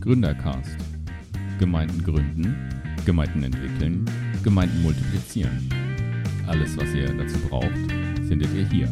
Gründercast. 0.00 0.78
Gemeinden 1.58 2.02
gründen, 2.02 2.70
Gemeinden 3.04 3.42
entwickeln, 3.42 4.08
Gemeinden 4.42 4.80
multiplizieren. 4.80 5.68
Alles, 6.46 6.74
was 6.78 6.94
ihr 6.94 7.12
dazu 7.12 7.38
braucht, 7.40 7.76
findet 8.26 8.52
ihr 8.54 8.66
hier. 8.66 8.86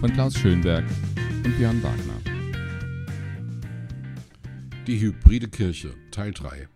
Von 0.00 0.12
Klaus 0.12 0.36
Schönberg 0.36 0.84
und 1.44 1.56
Björn 1.56 1.82
Wagner. 1.82 2.20
Die 4.86 5.00
hybride 5.00 5.48
Kirche 5.48 5.94
Teil 6.10 6.32
3 6.32 6.68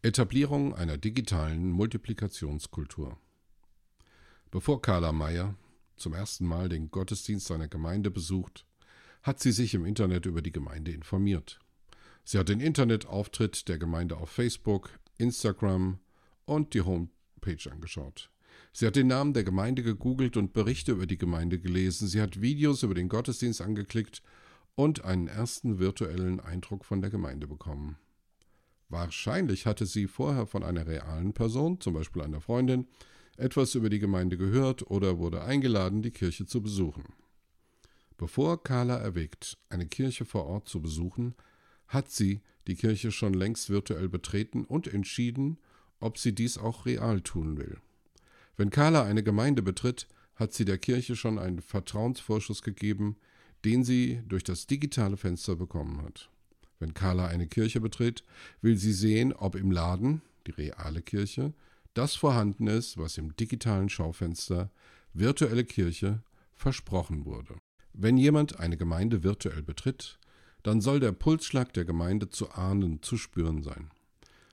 Etablierung 0.00 0.74
einer 0.74 0.96
digitalen 0.96 1.70
Multiplikationskultur 1.72 3.18
Bevor 4.50 4.80
Carla 4.80 5.12
Meyer 5.12 5.54
zum 5.96 6.14
ersten 6.14 6.46
Mal 6.46 6.70
den 6.70 6.90
Gottesdienst 6.90 7.46
seiner 7.46 7.68
Gemeinde 7.68 8.10
besucht, 8.10 8.64
hat 9.22 9.38
sie 9.38 9.52
sich 9.52 9.74
im 9.74 9.84
Internet 9.84 10.24
über 10.24 10.40
die 10.40 10.50
Gemeinde 10.50 10.92
informiert. 10.92 11.60
Sie 12.24 12.38
hat 12.38 12.48
den 12.48 12.60
Internetauftritt 12.60 13.68
der 13.68 13.78
Gemeinde 13.78 14.16
auf 14.16 14.30
Facebook, 14.30 14.90
Instagram 15.18 15.98
und 16.44 16.74
die 16.74 16.82
Homepage 16.82 17.70
angeschaut. 17.70 18.30
Sie 18.72 18.86
hat 18.86 18.96
den 18.96 19.08
Namen 19.08 19.32
der 19.32 19.44
Gemeinde 19.44 19.82
gegoogelt 19.82 20.36
und 20.36 20.52
Berichte 20.52 20.92
über 20.92 21.06
die 21.06 21.18
Gemeinde 21.18 21.58
gelesen. 21.58 22.06
Sie 22.06 22.20
hat 22.20 22.40
Videos 22.40 22.82
über 22.82 22.94
den 22.94 23.08
Gottesdienst 23.08 23.60
angeklickt 23.60 24.22
und 24.76 25.04
einen 25.04 25.26
ersten 25.26 25.78
virtuellen 25.78 26.40
Eindruck 26.40 26.84
von 26.84 27.00
der 27.00 27.10
Gemeinde 27.10 27.46
bekommen. 27.46 27.96
Wahrscheinlich 28.88 29.66
hatte 29.66 29.86
sie 29.86 30.06
vorher 30.06 30.46
von 30.46 30.62
einer 30.62 30.86
realen 30.86 31.32
Person, 31.32 31.80
zum 31.80 31.94
Beispiel 31.94 32.22
einer 32.22 32.40
Freundin, 32.40 32.88
etwas 33.36 33.74
über 33.74 33.88
die 33.88 33.98
Gemeinde 33.98 34.36
gehört 34.36 34.88
oder 34.90 35.18
wurde 35.18 35.42
eingeladen, 35.42 36.02
die 36.02 36.10
Kirche 36.10 36.46
zu 36.46 36.60
besuchen. 36.60 37.04
Bevor 38.16 38.62
Carla 38.62 38.96
erwägt, 38.98 39.58
eine 39.68 39.86
Kirche 39.86 40.24
vor 40.24 40.46
Ort 40.46 40.68
zu 40.68 40.82
besuchen, 40.82 41.34
hat 41.90 42.10
sie 42.10 42.40
die 42.66 42.76
Kirche 42.76 43.10
schon 43.10 43.34
längst 43.34 43.68
virtuell 43.68 44.08
betreten 44.08 44.64
und 44.64 44.86
entschieden, 44.86 45.58
ob 45.98 46.18
sie 46.18 46.34
dies 46.34 46.56
auch 46.56 46.86
real 46.86 47.20
tun 47.20 47.58
will. 47.58 47.78
Wenn 48.56 48.70
Carla 48.70 49.02
eine 49.02 49.22
Gemeinde 49.22 49.60
betritt, 49.60 50.06
hat 50.36 50.52
sie 50.52 50.64
der 50.64 50.78
Kirche 50.78 51.16
schon 51.16 51.38
einen 51.38 51.60
Vertrauensvorschuss 51.60 52.62
gegeben, 52.62 53.16
den 53.64 53.84
sie 53.84 54.22
durch 54.26 54.44
das 54.44 54.66
digitale 54.66 55.16
Fenster 55.16 55.56
bekommen 55.56 56.00
hat. 56.02 56.30
Wenn 56.78 56.94
Carla 56.94 57.26
eine 57.26 57.48
Kirche 57.48 57.80
betritt, 57.80 58.24
will 58.62 58.76
sie 58.76 58.92
sehen, 58.92 59.32
ob 59.32 59.56
im 59.56 59.70
Laden, 59.70 60.22
die 60.46 60.52
reale 60.52 61.02
Kirche, 61.02 61.52
das 61.92 62.14
vorhanden 62.14 62.68
ist, 62.68 62.96
was 62.98 63.18
im 63.18 63.36
digitalen 63.36 63.88
Schaufenster 63.88 64.70
virtuelle 65.12 65.64
Kirche 65.64 66.22
versprochen 66.54 67.24
wurde. 67.24 67.56
Wenn 67.92 68.16
jemand 68.16 68.60
eine 68.60 68.76
Gemeinde 68.76 69.24
virtuell 69.24 69.62
betritt, 69.62 70.19
dann 70.62 70.80
soll 70.80 71.00
der 71.00 71.12
Pulsschlag 71.12 71.72
der 71.72 71.84
Gemeinde 71.84 72.28
zu 72.28 72.50
ahnen, 72.50 73.02
zu 73.02 73.16
spüren 73.16 73.62
sein. 73.62 73.90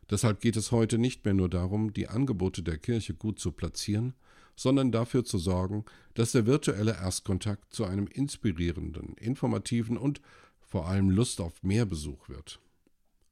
Deshalb 0.10 0.40
geht 0.40 0.56
es 0.56 0.72
heute 0.72 0.98
nicht 0.98 1.26
mehr 1.26 1.34
nur 1.34 1.50
darum, 1.50 1.94
die 1.94 2.08
Angebote 2.08 2.64
der 2.64 2.78
Kirche 2.78 3.14
gut 3.14 3.40
zu 3.40 3.52
platzieren, 3.52 4.14
sondern 4.56 4.92
dafür 4.92 5.24
zu 5.24 5.38
sorgen, 5.38 5.86
dass 6.14 6.32
der 6.32 6.46
virtuelle 6.46 6.94
Erstkontakt 6.94 7.74
zu 7.74 7.86
einem 7.86 8.08
inspirierenden, 8.08 9.16
informativen 9.16 9.98
und 9.98 10.22
vor 10.60 10.88
allem 10.88 11.10
Lust 11.10 11.42
auf 11.42 11.62
mehr 11.62 11.86
Besuch 11.86 12.30
wird. 12.30 12.60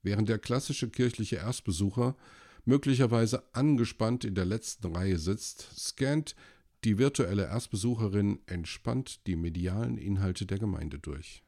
Während 0.03 0.29
der 0.29 0.37
klassische 0.37 0.89
kirchliche 0.89 1.37
Erstbesucher 1.37 2.15
möglicherweise 2.65 3.43
angespannt 3.53 4.23
in 4.25 4.35
der 4.35 4.45
letzten 4.45 4.95
Reihe 4.95 5.17
sitzt, 5.17 5.67
scannt 5.77 6.35
die 6.83 6.97
virtuelle 6.97 7.45
Erstbesucherin 7.45 8.39
entspannt 8.45 9.25
die 9.25 9.35
medialen 9.35 9.97
Inhalte 9.97 10.45
der 10.45 10.59
Gemeinde 10.59 10.99
durch. 10.99 11.44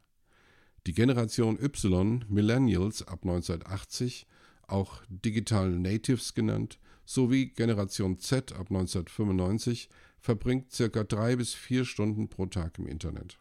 Die 0.86 0.94
Generation 0.94 1.58
Y, 1.60 2.24
Millennials 2.28 3.06
ab 3.06 3.20
1980, 3.22 4.26
auch 4.66 5.02
Digital 5.08 5.70
Natives 5.70 6.34
genannt, 6.34 6.78
sowie 7.04 7.46
Generation 7.46 8.18
Z 8.18 8.52
ab 8.52 8.68
1995 8.70 9.88
verbringt 10.18 10.72
circa 10.72 11.04
drei 11.04 11.36
bis 11.36 11.54
vier 11.54 11.84
Stunden 11.84 12.28
pro 12.28 12.46
Tag 12.46 12.78
im 12.78 12.86
Internet. 12.86 13.38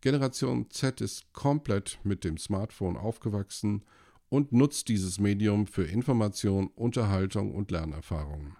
Generation 0.00 0.70
Z 0.70 1.00
ist 1.00 1.32
komplett 1.32 1.98
mit 2.04 2.24
dem 2.24 2.38
Smartphone 2.38 2.96
aufgewachsen 2.96 3.84
und 4.28 4.52
nutzt 4.52 4.88
dieses 4.88 5.18
Medium 5.18 5.66
für 5.66 5.84
Information, 5.84 6.68
Unterhaltung 6.68 7.54
und 7.54 7.70
Lernerfahrungen. 7.70 8.56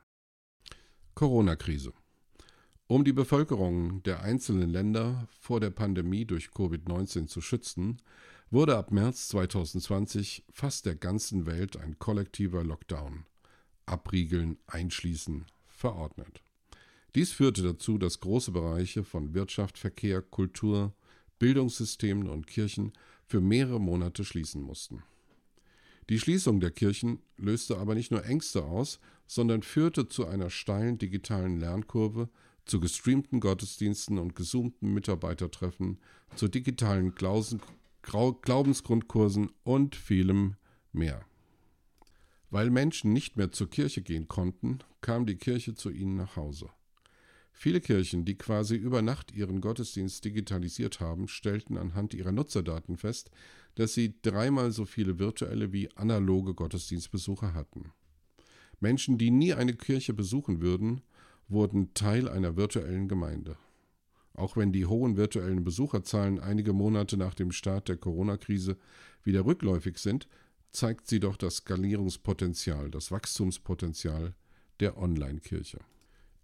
Corona-Krise 1.15 1.93
um 2.89 3.05
die 3.05 3.13
Bevölkerung 3.13 4.03
der 4.05 4.23
einzelnen 4.23 4.71
Länder 4.71 5.29
vor 5.41 5.61
der 5.61 5.71
Pandemie 5.71 6.25
durch 6.25 6.49
Covid-19 6.49 7.27
zu 7.27 7.41
schützen, 7.41 8.01
wurde 8.51 8.77
ab 8.77 8.93
März 8.93 9.29
2020 9.29 10.45
fast 10.53 10.87
der 10.87 10.95
ganzen 10.95 11.47
Welt 11.47 11.77
ein 11.77 11.99
kollektiver 11.99 12.63
Lockdown, 12.63 13.25
Abriegeln, 13.87 14.59
Einschließen, 14.69 15.47
verordnet. 15.67 16.43
Dies 17.17 17.33
führte 17.33 17.63
dazu, 17.63 17.99
dass 17.99 18.21
große 18.21 18.53
Bereiche 18.53 19.03
von 19.03 19.35
Wirtschaft, 19.35 19.79
Verkehr, 19.79 20.23
Kultur, 20.23 20.95
Bildungssystemen 21.39 22.29
und 22.29 22.47
Kirchen 22.47 22.93
für 23.27 23.41
mehrere 23.41 23.81
Monate 23.81 24.25
schließen 24.25 24.63
mussten. 24.63 25.03
Die 26.09 26.21
Schließung 26.21 26.61
der 26.61 26.71
Kirchen 26.71 27.19
löste 27.37 27.79
aber 27.79 27.97
nicht 27.97 28.13
nur 28.13 28.25
Ängste 28.25 28.65
aus, 28.65 29.01
sondern 29.27 29.63
führte 29.63 30.09
zu 30.09 30.27
einer 30.27 30.51
steilen 30.51 30.99
digitalen 30.99 31.59
Lernkurve, 31.59 32.29
zu 32.67 32.81
gestreamten 32.81 33.41
Gottesdiensten 33.41 34.19
und 34.19 34.35
gezoomten 34.35 34.93
Mitarbeitertreffen, 34.93 35.99
zu 36.35 36.49
digitalen 36.49 37.15
Glausen, 37.15 37.63
Glaubensgrundkursen 38.03 39.51
und 39.65 39.97
vielem 39.97 40.57
mehr. 40.93 41.25
Weil 42.51 42.71
Menschen 42.71 43.13
nicht 43.13 43.37
mehr 43.37 43.51
zur 43.51 43.71
Kirche 43.71 44.03
gehen 44.03 44.29
konnten, 44.29 44.81
kam 45.01 45.27
die 45.27 45.37
Kirche 45.37 45.75
zu 45.75 45.91
ihnen 45.91 46.17
nach 46.17 46.37
Hause. 46.37 46.69
Viele 47.53 47.81
Kirchen, 47.81 48.25
die 48.25 48.37
quasi 48.37 48.77
über 48.77 49.01
Nacht 49.01 49.33
ihren 49.33 49.61
Gottesdienst 49.63 50.25
digitalisiert 50.25 51.01
haben, 51.01 51.27
stellten 51.27 51.79
anhand 51.79 52.13
ihrer 52.13 52.31
Nutzerdaten 52.31 52.99
fest, 52.99 53.31
dass 53.77 53.95
sie 53.95 54.15
dreimal 54.21 54.73
so 54.73 54.85
viele 54.85 55.19
virtuelle 55.19 55.73
wie 55.73 55.91
analoge 55.97 56.55
Gottesdienstbesucher 56.55 57.55
hatten. 57.55 57.93
Menschen, 58.79 59.17
die 59.17 59.31
nie 59.31 59.55
eine 59.55 59.75
Kirche 59.75 60.13
besuchen 60.13 60.61
würden, 60.61 61.01
wurden 61.49 61.95
Teil 61.95 62.29
einer 62.29 62.57
virtuellen 62.57 63.09
Gemeinde. 63.09 63.57
Auch 64.35 64.57
wenn 64.57 64.73
die 64.73 64.87
hohen 64.87 65.17
virtuellen 65.17 65.65
Besucherzahlen 65.65 66.39
einige 66.39 66.73
Monate 66.73 67.17
nach 67.17 67.35
dem 67.35 67.53
Start 67.53 67.89
der 67.89 67.97
Corona-Krise 67.97 68.77
wieder 69.23 69.47
rückläufig 69.47 69.99
sind, 69.99 70.29
zeigt 70.71 71.09
sie 71.09 71.21
doch 71.21 71.37
das 71.37 71.57
Skalierungspotenzial, 71.57 72.91
das 72.91 73.11
Wachstumspotenzial 73.11 74.35
der 74.81 74.99
Online-Kirche. 74.99 75.79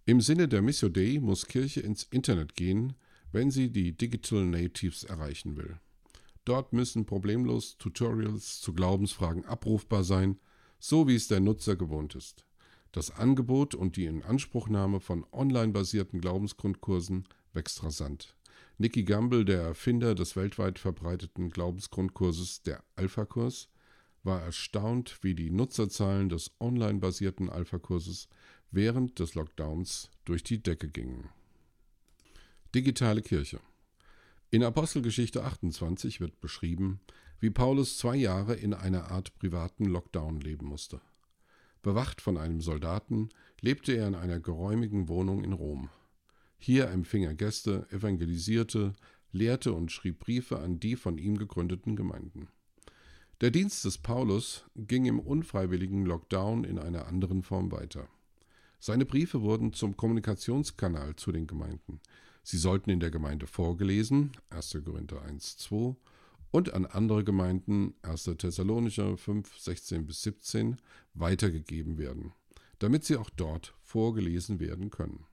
Im 0.07 0.21
Sinne 0.21 0.49
der 0.49 0.63
Missio 0.63 0.89
Dei 0.89 1.19
muss 1.21 1.47
Kirche 1.47 1.81
ins 1.81 2.05
Internet 2.05 2.55
gehen, 2.55 2.95
wenn 3.31 3.51
sie 3.51 3.71
die 3.71 3.93
Digital 3.93 4.45
Natives 4.47 5.05
erreichen 5.05 5.57
will. 5.57 5.79
Dort 6.45 6.73
müssen 6.73 7.07
problemlos 7.07 7.77
Tutorials 7.79 8.61
zu 8.61 8.73
Glaubensfragen 8.73 9.45
abrufbar 9.45 10.03
sein, 10.03 10.41
so 10.81 11.07
wie 11.07 11.15
es 11.15 11.29
der 11.29 11.41
Nutzer 11.41 11.77
gewohnt 11.77 12.15
ist. 12.15 12.45
Das 12.92 13.10
Angebot 13.10 13.75
und 13.75 13.97
die 13.97 14.04
Inanspruchnahme 14.04 15.00
von 15.00 15.25
online-basierten 15.32 16.20
Glaubensgrundkursen 16.20 17.26
wächst 17.54 17.82
rasant. 17.82 18.36
Nicky 18.76 19.04
Gamble, 19.04 19.47
der 19.47 19.62
Erfinder 19.62 20.14
des 20.14 20.36
weltweit 20.36 20.78
verbreiteten 20.78 21.48
Glaubensgrundkurses 21.48 22.62
der 22.62 22.84
Alpha-Kurs, 22.97 23.69
war 24.25 24.42
erstaunt, 24.42 25.19
wie 25.22 25.34
die 25.34 25.50
Nutzerzahlen 25.50 26.28
des 26.28 26.53
online-basierten 26.60 27.48
Alpha-Kurses 27.48 28.28
während 28.70 29.19
des 29.19 29.34
Lockdowns 29.34 30.10
durch 30.24 30.44
die 30.44 30.62
Decke 30.62 30.88
gingen. 30.88 31.30
Digitale 32.74 33.22
Kirche 33.22 33.60
In 34.50 34.62
Apostelgeschichte 34.62 35.44
28 35.44 36.20
wird 36.20 36.41
beschrieben, 36.41 37.00
wie 37.41 37.50
Paulus 37.50 37.97
zwei 37.97 38.16
Jahre 38.16 38.54
in 38.54 38.74
einer 38.74 39.10
Art 39.10 39.34
privaten 39.38 39.86
Lockdown 39.86 40.41
leben 40.41 40.66
musste. 40.66 41.00
Bewacht 41.83 42.21
von 42.21 42.39
einem 42.39 42.61
Soldaten 42.61 43.29
lebte 43.61 43.93
er 43.93 44.07
in 44.07 44.15
einer 44.15 44.39
geräumigen 44.39 45.09
Wohnung 45.09 45.43
in 45.43 45.53
Rom. 45.53 45.91
Hier 46.59 46.89
empfing 46.89 47.25
er 47.25 47.34
Gäste, 47.34 47.87
evangelisierte, 47.91 48.93
lehrte 49.33 49.73
und 49.73 49.91
schrieb 49.91 50.21
Briefe 50.21 50.61
an 50.61 50.79
die 50.79 50.95
von 50.95 51.19
ihm 51.19 51.37
gegründeten 51.37 51.97
Gemeinden. 51.97 52.49
Der 53.41 53.51
Dienst 53.51 53.84
des 53.84 53.99
Paulus 53.99 54.65
ging 54.77 55.07
im 55.07 55.19
unfreiwilligen 55.19 56.07
Lockdown 56.07 56.63
in 56.63 56.79
einer 56.79 57.07
anderen 57.07 57.43
Form 57.43 57.73
weiter. 57.73 58.09
Seine 58.79 59.05
Briefe 59.05 59.43
wurden 59.43 59.73
zum 59.73 59.97
Kommunikationskanal 59.97 61.17
zu 61.17 61.33
den 61.33 61.49
Gemeinden. 61.49 62.01
Sie 62.45 62.59
sollten 62.59 62.91
in 62.91 63.01
der 63.01 63.11
Gemeinde 63.11 63.49
vorgelesen, 63.49 64.33
1. 64.51 64.79
Korinther 64.84 65.23
1, 65.23 65.57
2, 65.57 65.97
und 66.53 66.75
an 66.75 66.87
andere 66.87 67.25
Gemeinden 67.25 67.95
1. 68.03 68.25
Thessalonicher 68.39 69.16
5, 69.16 69.59
16 69.59 70.07
bis 70.07 70.22
17 70.22 70.77
weitergegeben 71.15 71.99
werden, 71.99 72.33
damit 72.78 73.04
sie 73.04 73.16
auch 73.16 73.31
dort 73.31 73.75
vorgelesen 73.81 74.60
werden 74.60 74.91
können. 74.91 75.25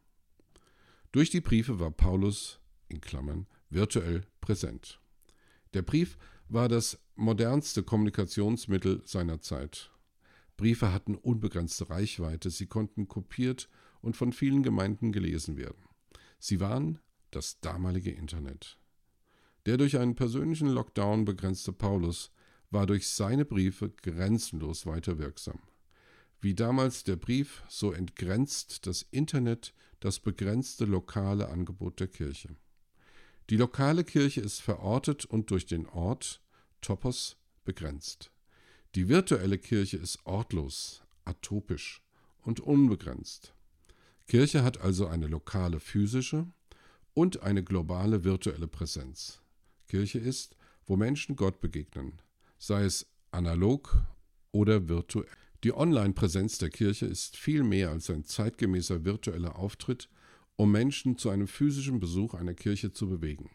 Durch 1.12 1.30
die 1.30 1.42
Briefe 1.42 1.80
war 1.80 1.92
Paulus 1.92 2.60
in 2.88 3.02
Klammern 3.02 3.48
virtuell 3.70 4.26
präsent. 4.42 5.00
Der 5.74 5.82
Brief 5.82 6.18
war 6.48 6.70
das 6.70 7.00
modernste 7.16 7.84
Kommunikationsmittel 7.84 9.02
seiner 9.06 9.42
Zeit. 9.42 9.92
Briefe 10.56 10.94
hatten 10.94 11.16
unbegrenzte 11.16 11.90
Reichweite, 11.90 12.50
sie 12.50 12.68
konnten 12.68 13.08
kopiert 13.08 13.70
und 14.02 14.16
von 14.16 14.32
vielen 14.32 14.64
Gemeinden 14.64 15.12
gelesen 15.12 15.58
werden. 15.58 15.84
Sie 16.40 16.60
waren 16.60 17.00
das 17.32 17.60
damalige 17.60 18.12
Internet. 18.12 18.79
Der 19.70 19.78
durch 19.78 20.00
einen 20.00 20.16
persönlichen 20.16 20.70
Lockdown 20.70 21.26
begrenzte 21.26 21.72
Paulus 21.72 22.32
war 22.72 22.88
durch 22.88 23.08
seine 23.08 23.46
Briefe 23.46 23.92
grenzenlos 23.92 24.88
weiter 24.88 25.20
wirksam. 25.20 25.60
Wie 26.42 26.56
damals 26.56 27.04
der 27.04 27.18
Brief, 27.18 27.62
so 27.70 27.92
entgrenzt 27.92 28.88
das 28.88 29.04
Internet 29.12 29.76
das 30.00 30.22
begrenzte 30.22 30.86
lokale 30.86 31.50
Angebot 31.50 32.00
der 32.00 32.08
Kirche. 32.08 32.56
Die 33.52 33.58
lokale 33.58 34.04
Kirche 34.04 34.42
ist 34.42 34.60
verortet 34.60 35.26
und 35.26 35.52
durch 35.52 35.68
den 35.68 35.86
Ort, 35.86 36.42
Topos, 36.82 37.38
begrenzt. 37.64 38.32
Die 38.96 39.08
virtuelle 39.08 39.60
Kirche 39.60 39.98
ist 39.98 40.26
ortlos, 40.26 41.04
atopisch 41.26 42.02
und 42.42 42.60
unbegrenzt. 42.60 43.54
Kirche 44.26 44.64
hat 44.64 44.82
also 44.82 45.06
eine 45.06 45.28
lokale 45.28 45.80
physische 45.80 46.48
und 47.14 47.44
eine 47.44 47.64
globale 47.64 48.24
virtuelle 48.24 48.68
Präsenz. 48.68 49.44
Kirche 49.90 50.20
ist, 50.20 50.56
wo 50.86 50.96
Menschen 50.96 51.36
Gott 51.36 51.60
begegnen, 51.60 52.22
sei 52.58 52.86
es 52.86 53.08
analog 53.32 54.02
oder 54.52 54.88
virtuell. 54.88 55.28
Die 55.66 55.74
Online-Präsenz 55.74 56.58
der 56.58 56.70
Kirche 56.70 57.06
ist 57.06 57.36
viel 57.36 57.64
mehr 57.64 57.90
als 57.90 58.10
ein 58.10 58.24
zeitgemäßer 58.24 59.04
virtueller 59.04 59.58
Auftritt, 59.58 60.10
um 60.56 60.72
Menschen 60.72 61.18
zu 61.18 61.30
einem 61.30 61.48
physischen 61.48 62.00
Besuch 62.00 62.34
einer 62.34 62.54
Kirche 62.54 62.92
zu 62.92 63.10
bewegen. 63.10 63.50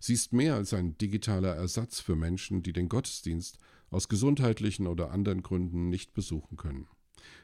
Sie 0.00 0.14
ist 0.14 0.32
mehr 0.32 0.54
als 0.54 0.72
ein 0.72 0.96
digitaler 0.98 1.54
Ersatz 1.54 2.00
für 2.00 2.16
Menschen, 2.16 2.62
die 2.62 2.72
den 2.72 2.88
Gottesdienst 2.88 3.58
aus 3.90 4.08
gesundheitlichen 4.08 4.86
oder 4.86 5.10
anderen 5.10 5.42
Gründen 5.42 5.90
nicht 5.90 6.14
besuchen 6.14 6.56
können. 6.56 6.88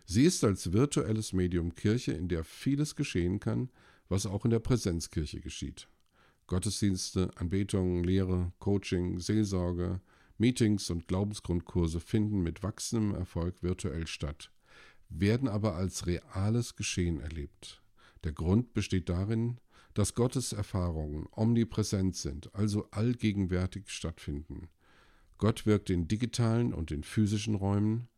Sie 0.06 0.24
ist 0.24 0.42
als 0.44 0.72
virtuelles 0.72 1.32
Medium 1.32 1.74
Kirche, 1.74 2.12
in 2.12 2.28
der 2.28 2.44
vieles 2.44 2.96
geschehen 2.96 3.38
kann, 3.38 3.70
was 4.08 4.26
auch 4.26 4.44
in 4.44 4.50
der 4.50 4.58
Präsenzkirche 4.58 5.40
geschieht. 5.40 5.88
Gottesdienste, 6.50 7.30
Anbetungen, 7.36 8.02
Lehre, 8.02 8.52
Coaching, 8.58 9.20
Seelsorge, 9.20 10.00
Meetings 10.36 10.90
und 10.90 11.06
Glaubensgrundkurse 11.06 12.00
finden 12.00 12.42
mit 12.42 12.64
wachsendem 12.64 13.14
Erfolg 13.14 13.62
virtuell 13.62 14.08
statt, 14.08 14.50
werden 15.08 15.48
aber 15.48 15.76
als 15.76 16.08
reales 16.08 16.74
Geschehen 16.74 17.20
erlebt. 17.20 17.80
Der 18.24 18.32
Grund 18.32 18.74
besteht 18.74 19.08
darin, 19.08 19.58
dass 19.94 20.16
Gottes 20.16 20.52
Erfahrungen 20.52 21.28
omnipräsent 21.30 22.16
sind, 22.16 22.52
also 22.52 22.88
allgegenwärtig 22.90 23.88
stattfinden. 23.88 24.70
Gott 25.38 25.66
wirkt 25.66 25.88
in 25.88 26.08
digitalen 26.08 26.74
und 26.74 26.90
in 26.90 27.04
physischen 27.04 27.54
Räumen. 27.54 28.08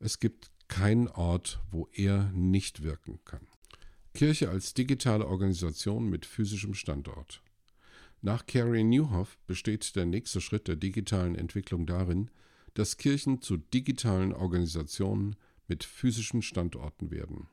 Es 0.00 0.20
gibt 0.20 0.50
keinen 0.68 1.08
Ort, 1.08 1.60
wo 1.70 1.86
er 1.92 2.30
nicht 2.32 2.82
wirken 2.82 3.20
kann. 3.26 3.46
Kirche 4.14 4.48
als 4.48 4.72
digitale 4.72 5.26
Organisation 5.26 6.08
mit 6.08 6.24
physischem 6.24 6.72
Standort. 6.72 7.42
Nach 8.20 8.46
Carrie 8.46 8.82
Newhoff 8.82 9.38
besteht 9.46 9.94
der 9.94 10.04
nächste 10.04 10.40
Schritt 10.40 10.66
der 10.66 10.76
digitalen 10.76 11.36
Entwicklung 11.36 11.86
darin, 11.86 12.30
dass 12.74 12.96
Kirchen 12.96 13.40
zu 13.42 13.56
digitalen 13.56 14.32
Organisationen 14.32 15.36
mit 15.68 15.84
physischen 15.84 16.42
Standorten 16.42 17.10
werden. 17.10 17.48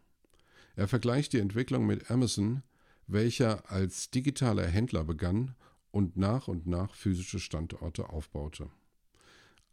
Er 0.76 0.88
vergleicht 0.88 1.34
die 1.34 1.40
Entwicklung 1.40 1.86
mit 1.86 2.10
Amazon, 2.10 2.64
welcher 3.08 3.70
als 3.72 4.10
digitaler 4.10 4.66
Händler 4.66 5.04
begann 5.04 5.56
und 5.92 6.18
nach 6.18 6.48
und 6.48 6.66
nach 6.66 6.96
physische 6.96 7.40
Standorte 7.40 8.10
aufbaute. 8.10 8.70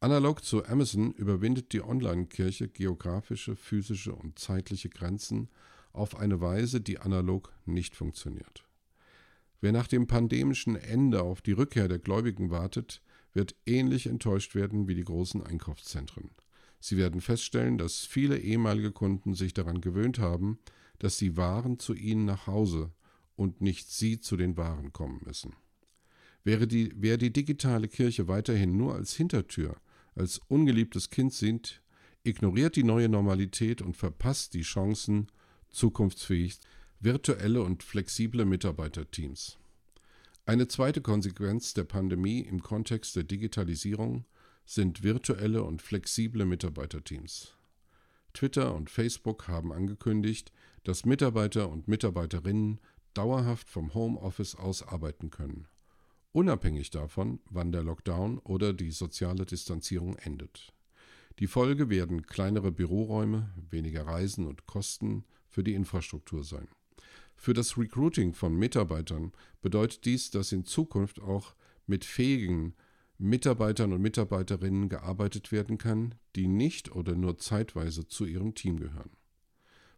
Analog 0.01 0.45
zu 0.45 0.67
Amazon 0.67 1.13
überwindet 1.13 1.73
die 1.73 1.83
Online-Kirche 1.83 2.69
geografische, 2.69 3.57
physische 3.57 4.15
und 4.15 4.39
zeitliche 4.39 4.89
Grenzen 4.89 5.49
auf 5.93 6.17
eine 6.17 6.41
Weise, 6.41 6.81
die 6.81 6.99
analog 6.99 7.53
nicht 7.65 7.95
funktioniert. 7.95 8.65
Wer 9.63 9.71
nach 9.71 9.87
dem 9.87 10.09
pandemischen 10.09 10.75
Ende 10.75 11.23
auf 11.23 11.41
die 11.41 11.53
Rückkehr 11.53 11.87
der 11.87 12.01
Gläubigen 12.01 12.51
wartet, 12.51 13.01
wird 13.33 13.55
ähnlich 13.65 14.09
enttäuscht 14.09 14.57
werden 14.57 14.89
wie 14.89 14.97
die 14.97 15.05
großen 15.05 15.41
Einkaufszentren. 15.41 16.33
Sie 16.81 16.97
werden 16.97 17.21
feststellen, 17.21 17.79
dass 17.79 18.01
viele 18.01 18.39
ehemalige 18.39 18.91
Kunden 18.91 19.35
sich 19.35 19.55
daran 19.55 19.81
gewöhnt 19.81 20.19
haben, 20.19 20.59
dass 20.99 21.17
die 21.17 21.37
Waren 21.37 21.79
zu 21.79 21.95
ihnen 21.95 22.25
nach 22.25 22.49
Hause 22.49 22.91
und 23.37 23.61
nicht 23.61 23.89
sie 23.89 24.19
zu 24.19 24.37
den 24.37 24.57
Waren 24.57 24.93
kommen 24.93 25.21
müssen. 25.25 25.55
Wäre 26.43 26.67
die, 26.67 26.93
wer 26.97 27.17
die 27.17 27.33
digitale 27.33 27.87
Kirche 27.87 28.27
weiterhin 28.27 28.77
nur 28.77 28.97
als 28.97 29.15
Hintertür 29.15 29.77
als 30.17 30.41
ungeliebtes 30.49 31.09
Kind 31.09 31.33
sind, 31.33 31.83
ignoriert 32.25 32.75
die 32.75 32.85
neue 32.85 33.09
Normalität 33.09 33.81
und 33.81 33.97
verpasst 33.97 34.55
die 34.55 34.63
Chancen, 34.63 35.29
zukunftsfähig, 35.71 36.59
virtuelle 37.03 37.63
und 37.63 37.83
flexible 37.83 38.45
Mitarbeiterteams. 38.45 39.59
Eine 40.47 40.69
zweite 40.69 41.03
Konsequenz 41.03 41.75
der 41.75 41.85
Pandemie 41.85 42.41
im 42.41 42.63
Kontext 42.63 43.17
der 43.17 43.25
Digitalisierung 43.25 44.25
sind 44.65 45.03
virtuelle 45.03 45.63
und 45.63 45.83
flexible 45.83 46.45
Mitarbeiterteams. 46.45 47.57
Twitter 48.33 48.75
und 48.75 48.89
Facebook 48.89 49.49
haben 49.49 49.73
angekündigt, 49.73 50.53
dass 50.85 51.05
Mitarbeiter 51.05 51.69
und 51.69 51.89
Mitarbeiterinnen 51.89 52.81
dauerhaft 53.15 53.69
vom 53.69 53.93
Homeoffice 53.95 54.55
aus 54.55 54.83
arbeiten 54.87 55.31
können 55.31 55.69
unabhängig 56.33 56.91
davon, 56.91 57.41
wann 57.51 57.73
der 57.73 57.85
Lockdown 57.85 58.39
oder 58.39 58.73
die 58.73 58.91
soziale 58.91 59.47
Distanzierung 59.47 60.17
endet. 60.17 60.73
Die 61.39 61.47
Folge 61.47 61.89
werden 61.89 62.27
kleinere 62.27 62.73
Büroräume, 62.73 63.51
weniger 63.71 64.07
Reisen 64.07 64.47
und 64.47 64.67
Kosten 64.67 65.25
für 65.49 65.63
die 65.63 65.75
Infrastruktur 65.75 66.45
sein. 66.45 66.69
Für 67.37 67.53
das 67.53 67.77
Recruiting 67.77 68.35
von 68.35 68.55
Mitarbeitern 68.55 69.33
bedeutet 69.61 70.05
dies, 70.05 70.31
dass 70.31 70.53
in 70.53 70.65
Zukunft 70.65 71.21
auch 71.21 71.55
mit 71.87 72.05
fähigen 72.05 72.75
Mitarbeitern 73.19 73.93
und 73.93 74.01
Mitarbeiterinnen 74.01 74.89
gearbeitet 74.89 75.53
werden 75.53 75.79
kann, 75.79 76.15
die 76.37 76.49
nicht 76.49 76.93
oder 76.93 77.15
nur 77.15 77.39
zeitweise 77.39 78.07
zu 78.07 78.25
ihrem 78.25 78.55
Team 78.55 78.79
gehören. 78.79 79.11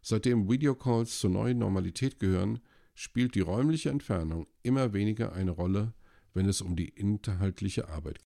Seitdem 0.01 0.49
Videocalls 0.49 1.19
zur 1.19 1.31
neuen 1.31 1.57
Normalität 1.57 2.19
gehören, 2.19 2.59
spielt 2.93 3.35
die 3.35 3.41
räumliche 3.41 3.89
Entfernung 3.89 4.47
immer 4.63 4.93
weniger 4.93 5.33
eine 5.33 5.51
Rolle 5.51 5.93
wenn 6.35 6.47
es 6.47 6.61
um 6.61 6.75
die 6.75 6.89
inhaltliche 6.89 7.87
Arbeit 7.87 8.19
geht. 8.19 8.29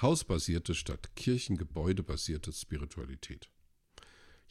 Hausbasierte 0.00 0.74
statt 0.74 1.16
kirchengebäudebasierte 1.16 2.52
Spiritualität. 2.52 3.50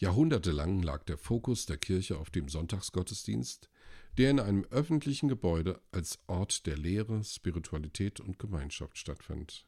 Jahrhundertelang 0.02 0.82
lag 0.82 1.04
der 1.04 1.20
Fokus 1.20 1.68
der 1.68 1.78
Kirche 1.78 2.18
auf 2.18 2.32
dem 2.32 2.50
Sonntagsgottesdienst, 2.50 3.70
der 4.18 4.32
in 4.32 4.40
einem 4.40 4.66
öffentlichen 4.72 5.30
Gebäude 5.30 5.80
als 5.92 6.18
Ort 6.26 6.66
der 6.66 6.76
Lehre, 6.76 7.24
Spiritualität 7.24 8.20
und 8.20 8.40
Gemeinschaft 8.40 8.98
stattfand. 8.98 9.68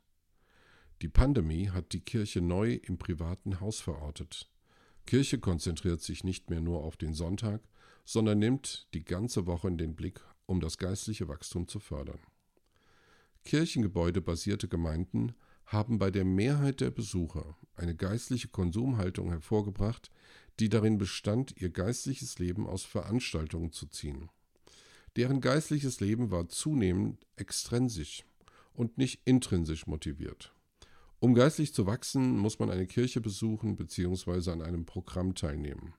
Die 1.04 1.08
Pandemie 1.08 1.70
hat 1.70 1.94
die 1.94 2.00
Kirche 2.00 2.42
neu 2.42 2.74
im 2.74 2.98
privaten 2.98 3.60
Haus 3.60 3.80
verortet. 3.80 4.50
Kirche 5.06 5.38
konzentriert 5.38 6.02
sich 6.02 6.24
nicht 6.24 6.50
mehr 6.50 6.62
nur 6.62 6.84
auf 6.84 6.98
den 6.98 7.14
Sonntag, 7.14 7.62
sondern 8.04 8.40
nimmt 8.40 8.88
die 8.96 9.04
ganze 9.04 9.46
Woche 9.46 9.68
in 9.68 9.78
den 9.78 9.96
Blick, 9.96 10.20
um 10.48 10.62
das 10.62 10.80
geistliche 10.80 11.28
Wachstum 11.28 11.68
zu 11.68 11.80
fördern. 11.80 12.20
Kirchengebäude-basierte 13.44 14.68
Gemeinden 14.68 15.36
haben 15.66 15.98
bei 15.98 16.12
der 16.12 16.26
Mehrheit 16.26 16.82
der 16.82 16.92
Besucher 16.92 17.58
eine 17.76 17.96
geistliche 17.96 18.50
Konsumhaltung 18.50 19.30
hervorgebracht, 19.30 20.12
die 20.60 20.70
darin 20.70 20.98
bestand, 20.98 21.60
ihr 21.60 21.70
geistliches 21.70 22.40
Leben 22.40 22.68
aus 22.68 22.84
Veranstaltungen 22.84 23.72
zu 23.72 23.88
ziehen. 23.88 24.30
Deren 25.16 25.42
geistliches 25.42 26.00
Leben 26.00 26.32
war 26.32 26.48
zunehmend 26.50 27.26
extrinsisch 27.36 28.24
und 28.74 28.98
nicht 28.98 29.22
intrinsisch 29.26 29.88
motiviert. 29.88 30.54
Um 31.20 31.34
geistlich 31.34 31.74
zu 31.74 31.86
wachsen, 31.86 32.38
muss 32.38 32.60
man 32.60 32.70
eine 32.70 32.88
Kirche 32.88 33.22
besuchen 33.22 33.76
bzw. 33.76 34.52
an 34.52 34.62
einem 34.62 34.86
Programm 34.86 35.36
teilnehmen. 35.36 35.94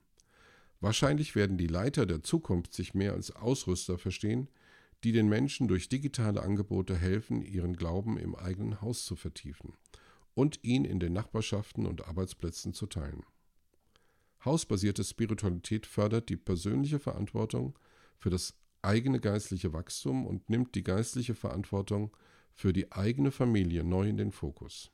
Wahrscheinlich 0.81 1.35
werden 1.35 1.57
die 1.57 1.67
Leiter 1.67 2.05
der 2.05 2.21
Zukunft 2.21 2.73
sich 2.73 2.93
mehr 2.93 3.13
als 3.13 3.31
Ausrüster 3.31 3.97
verstehen, 3.97 4.49
die 5.05 5.11
den 5.11 5.29
Menschen 5.29 5.67
durch 5.67 5.87
digitale 5.87 6.41
Angebote 6.41 6.97
helfen, 6.97 7.43
ihren 7.43 7.75
Glauben 7.75 8.17
im 8.17 8.35
eigenen 8.35 8.81
Haus 8.81 9.05
zu 9.05 9.15
vertiefen 9.15 9.73
und 10.33 10.63
ihn 10.63 10.83
in 10.83 10.99
den 10.99 11.13
Nachbarschaften 11.13 11.85
und 11.85 12.07
Arbeitsplätzen 12.07 12.73
zu 12.73 12.87
teilen. 12.87 13.23
Hausbasierte 14.43 15.03
Spiritualität 15.03 15.85
fördert 15.85 16.29
die 16.29 16.37
persönliche 16.37 16.97
Verantwortung 16.97 17.77
für 18.17 18.31
das 18.31 18.55
eigene 18.81 19.19
geistliche 19.19 19.73
Wachstum 19.73 20.25
und 20.25 20.49
nimmt 20.49 20.73
die 20.73 20.83
geistliche 20.83 21.35
Verantwortung 21.35 22.17
für 22.55 22.73
die 22.73 22.91
eigene 22.91 23.29
Familie 23.29 23.83
neu 23.83 24.09
in 24.09 24.17
den 24.17 24.31
Fokus. 24.31 24.89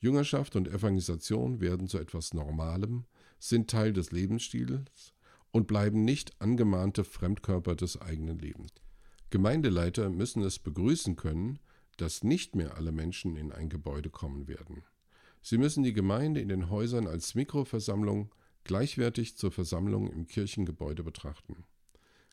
Jüngerschaft 0.00 0.54
und 0.54 0.68
Evangelisation 0.68 1.60
werden 1.60 1.88
zu 1.88 1.98
etwas 1.98 2.34
Normalem, 2.34 3.06
sind 3.38 3.70
Teil 3.70 3.94
des 3.94 4.12
Lebensstils 4.12 5.14
und 5.50 5.66
bleiben 5.66 6.04
nicht 6.04 6.38
angemahnte 6.42 7.04
Fremdkörper 7.04 7.74
des 7.74 7.98
eigenen 7.98 8.38
Lebens. 8.38 8.70
Gemeindeleiter 9.30 10.10
müssen 10.10 10.42
es 10.42 10.58
begrüßen 10.58 11.16
können, 11.16 11.58
dass 11.96 12.24
nicht 12.24 12.56
mehr 12.56 12.76
alle 12.76 12.92
Menschen 12.92 13.36
in 13.36 13.52
ein 13.52 13.68
Gebäude 13.68 14.10
kommen 14.10 14.48
werden. 14.48 14.82
Sie 15.42 15.56
müssen 15.56 15.82
die 15.84 15.92
Gemeinde 15.92 16.40
in 16.40 16.48
den 16.48 16.68
Häusern 16.68 17.06
als 17.06 17.34
Mikroversammlung 17.34 18.34
gleichwertig 18.64 19.36
zur 19.36 19.52
Versammlung 19.52 20.10
im 20.10 20.26
Kirchengebäude 20.26 21.02
betrachten. 21.02 21.64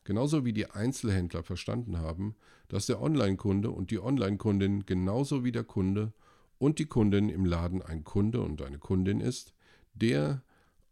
Genauso 0.04 0.44
wie 0.44 0.52
die 0.52 0.70
Einzelhändler 0.70 1.42
verstanden 1.42 1.98
haben, 1.98 2.34
dass 2.68 2.86
der 2.86 3.00
Online-Kunde 3.00 3.70
und 3.70 3.90
die 3.90 4.00
Online-Kundin 4.00 4.86
genauso 4.86 5.44
wie 5.44 5.52
der 5.52 5.64
Kunde 5.64 6.12
und 6.58 6.78
die 6.78 6.86
Kundin 6.86 7.28
im 7.28 7.44
Laden 7.44 7.82
ein 7.82 8.04
Kunde 8.04 8.40
und 8.40 8.62
eine 8.62 8.78
Kundin 8.78 9.20
ist, 9.20 9.54
der 9.94 10.42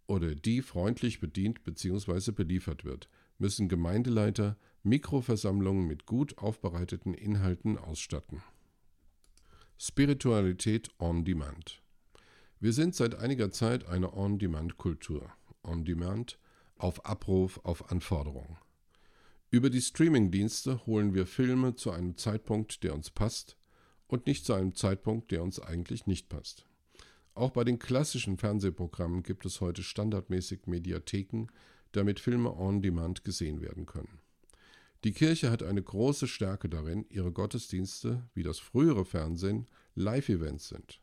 oder 0.06 0.34
die 0.34 0.62
freundlich 0.62 1.20
bedient 1.20 1.64
bzw. 1.64 2.30
beliefert 2.30 2.84
wird, 2.84 3.08
müssen 3.38 3.68
Gemeindeleiter 3.68 4.56
Mikroversammlungen 4.86 5.84
mit 5.88 6.06
gut 6.06 6.38
aufbereiteten 6.38 7.12
Inhalten 7.12 7.76
ausstatten. 7.76 8.40
Spiritualität 9.76 10.90
on 11.00 11.24
Demand 11.24 11.82
Wir 12.60 12.72
sind 12.72 12.94
seit 12.94 13.16
einiger 13.16 13.50
Zeit 13.50 13.84
eine 13.88 14.16
On-Demand-Kultur. 14.16 15.32
On-Demand 15.64 16.38
auf 16.76 17.04
Abruf, 17.04 17.58
auf 17.64 17.90
Anforderung. 17.90 18.58
Über 19.50 19.70
die 19.70 19.80
Streaming-Dienste 19.80 20.86
holen 20.86 21.14
wir 21.14 21.26
Filme 21.26 21.74
zu 21.74 21.90
einem 21.90 22.16
Zeitpunkt, 22.16 22.84
der 22.84 22.94
uns 22.94 23.10
passt 23.10 23.56
und 24.06 24.28
nicht 24.28 24.44
zu 24.44 24.54
einem 24.54 24.76
Zeitpunkt, 24.76 25.32
der 25.32 25.42
uns 25.42 25.58
eigentlich 25.58 26.06
nicht 26.06 26.28
passt. 26.28 26.64
Auch 27.34 27.50
bei 27.50 27.64
den 27.64 27.80
klassischen 27.80 28.38
Fernsehprogrammen 28.38 29.24
gibt 29.24 29.46
es 29.46 29.60
heute 29.60 29.82
standardmäßig 29.82 30.66
Mediatheken, 30.66 31.48
damit 31.90 32.20
Filme 32.20 32.56
on 32.56 32.82
demand 32.82 33.24
gesehen 33.24 33.60
werden 33.60 33.84
können. 33.84 34.20
Die 35.04 35.12
Kirche 35.12 35.50
hat 35.50 35.62
eine 35.62 35.82
große 35.82 36.26
Stärke 36.26 36.68
darin, 36.68 37.06
ihre 37.10 37.30
Gottesdienste, 37.30 38.28
wie 38.34 38.42
das 38.42 38.58
frühere 38.58 39.04
Fernsehen, 39.04 39.66
Live-Events 39.94 40.68
sind, 40.68 41.00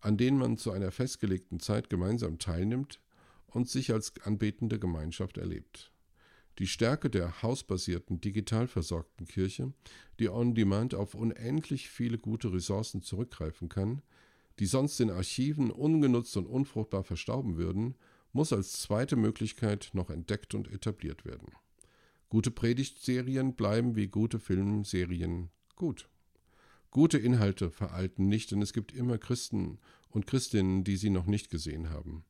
an 0.00 0.16
denen 0.16 0.38
man 0.38 0.58
zu 0.58 0.72
einer 0.72 0.90
festgelegten 0.90 1.60
Zeit 1.60 1.88
gemeinsam 1.88 2.38
teilnimmt 2.38 3.00
und 3.46 3.68
sich 3.68 3.92
als 3.92 4.12
anbetende 4.24 4.78
Gemeinschaft 4.78 5.38
erlebt. 5.38 5.92
Die 6.58 6.66
Stärke 6.66 7.10
der 7.10 7.42
hausbasierten, 7.42 8.20
digital 8.20 8.66
versorgten 8.66 9.26
Kirche, 9.26 9.72
die 10.18 10.30
on-demand 10.30 10.94
auf 10.94 11.14
unendlich 11.14 11.90
viele 11.90 12.18
gute 12.18 12.52
Ressourcen 12.52 13.02
zurückgreifen 13.02 13.68
kann, 13.68 14.02
die 14.58 14.66
sonst 14.66 14.98
in 15.00 15.10
Archiven 15.10 15.70
ungenutzt 15.70 16.36
und 16.36 16.46
unfruchtbar 16.46 17.04
verstauben 17.04 17.58
würden, 17.58 17.94
muss 18.32 18.52
als 18.52 18.80
zweite 18.80 19.16
Möglichkeit 19.16 19.90
noch 19.92 20.08
entdeckt 20.08 20.54
und 20.54 20.70
etabliert 20.72 21.24
werden. 21.26 21.52
Gute 22.28 22.50
Predigtserien 22.50 23.54
bleiben 23.54 23.96
wie 23.96 24.08
gute 24.08 24.38
Filmserien 24.38 25.50
gut. 25.76 26.08
Gute 26.90 27.18
Inhalte 27.18 27.70
veralten 27.70 28.28
nicht, 28.28 28.50
denn 28.50 28.62
es 28.62 28.72
gibt 28.72 28.92
immer 28.92 29.18
Christen 29.18 29.78
und 30.08 30.26
Christinnen, 30.26 30.82
die 30.84 30.96
sie 30.96 31.10
noch 31.10 31.26
nicht 31.26 31.50
gesehen 31.50 31.90
haben. 31.90 32.24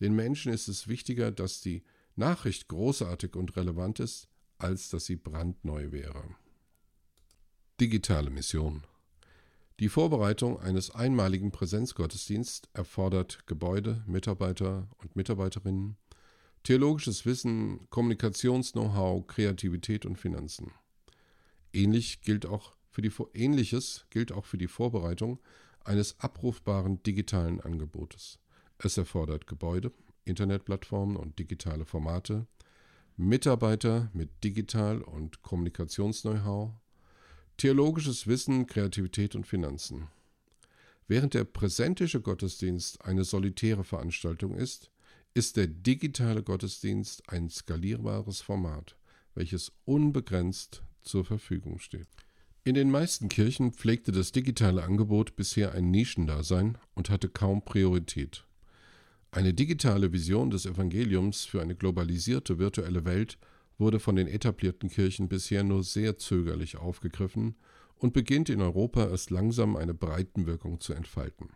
Den 0.00 0.14
Menschen 0.14 0.52
ist 0.52 0.68
es 0.68 0.88
wichtiger, 0.88 1.30
dass 1.30 1.60
die 1.60 1.82
Nachricht 2.16 2.68
großartig 2.68 3.36
und 3.36 3.56
relevant 3.56 4.00
ist, 4.00 4.28
als 4.58 4.88
dass 4.88 5.06
sie 5.06 5.16
brandneu 5.16 5.92
wäre. 5.92 6.24
Digitale 7.80 8.30
Mission 8.30 8.82
die 9.80 9.88
Vorbereitung 9.88 10.58
eines 10.58 10.90
einmaligen 10.90 11.52
Präsenzgottesdienstes 11.52 12.68
erfordert 12.72 13.46
Gebäude, 13.46 14.02
Mitarbeiter 14.08 14.88
und 14.98 15.14
Mitarbeiterinnen, 15.14 15.96
theologisches 16.62 17.26
Wissen, 17.26 17.88
Kommunikations-Know-how, 17.90 19.26
Kreativität 19.26 20.06
und 20.06 20.16
Finanzen. 20.16 20.72
Ähnlich 21.72 22.22
gilt 22.22 22.46
auch 22.46 22.76
für 22.90 23.02
die, 23.02 23.12
Ähnliches 23.34 24.06
gilt 24.10 24.32
auch 24.32 24.44
für 24.44 24.58
die 24.58 24.68
Vorbereitung 24.68 25.38
eines 25.84 26.18
abrufbaren 26.20 27.02
digitalen 27.02 27.60
Angebotes. 27.60 28.38
Es 28.78 28.96
erfordert 28.96 29.46
Gebäude, 29.46 29.92
Internetplattformen 30.24 31.16
und 31.16 31.38
digitale 31.38 31.84
Formate, 31.84 32.46
Mitarbeiter 33.16 34.10
mit 34.12 34.44
Digital- 34.44 35.02
und 35.02 35.42
Kommunikations-Know-how, 35.42 36.72
Theologisches 37.58 38.28
Wissen, 38.28 38.68
Kreativität 38.68 39.34
und 39.34 39.44
Finanzen. 39.44 40.06
Während 41.08 41.34
der 41.34 41.42
präsentische 41.42 42.20
Gottesdienst 42.20 43.04
eine 43.04 43.24
solitäre 43.24 43.82
Veranstaltung 43.82 44.54
ist, 44.54 44.92
ist 45.38 45.56
der 45.56 45.68
digitale 45.68 46.42
Gottesdienst 46.42 47.22
ein 47.28 47.48
skalierbares 47.48 48.40
Format, 48.40 48.96
welches 49.36 49.70
unbegrenzt 49.84 50.82
zur 51.02 51.24
Verfügung 51.24 51.78
steht. 51.78 52.08
In 52.64 52.74
den 52.74 52.90
meisten 52.90 53.28
Kirchen 53.28 53.72
pflegte 53.72 54.10
das 54.10 54.32
digitale 54.32 54.82
Angebot 54.82 55.36
bisher 55.36 55.74
ein 55.74 55.92
Nischendasein 55.92 56.76
und 56.94 57.08
hatte 57.08 57.28
kaum 57.28 57.64
Priorität. 57.64 58.46
Eine 59.30 59.54
digitale 59.54 60.12
Vision 60.12 60.50
des 60.50 60.66
Evangeliums 60.66 61.44
für 61.44 61.62
eine 61.62 61.76
globalisierte 61.76 62.58
virtuelle 62.58 63.04
Welt 63.04 63.38
wurde 63.78 64.00
von 64.00 64.16
den 64.16 64.26
etablierten 64.26 64.88
Kirchen 64.88 65.28
bisher 65.28 65.62
nur 65.62 65.84
sehr 65.84 66.18
zögerlich 66.18 66.78
aufgegriffen 66.78 67.54
und 67.94 68.12
beginnt 68.12 68.48
in 68.48 68.60
Europa 68.60 69.08
erst 69.08 69.30
langsam 69.30 69.76
eine 69.76 69.94
Breitenwirkung 69.94 70.80
zu 70.80 70.94
entfalten. 70.94 71.50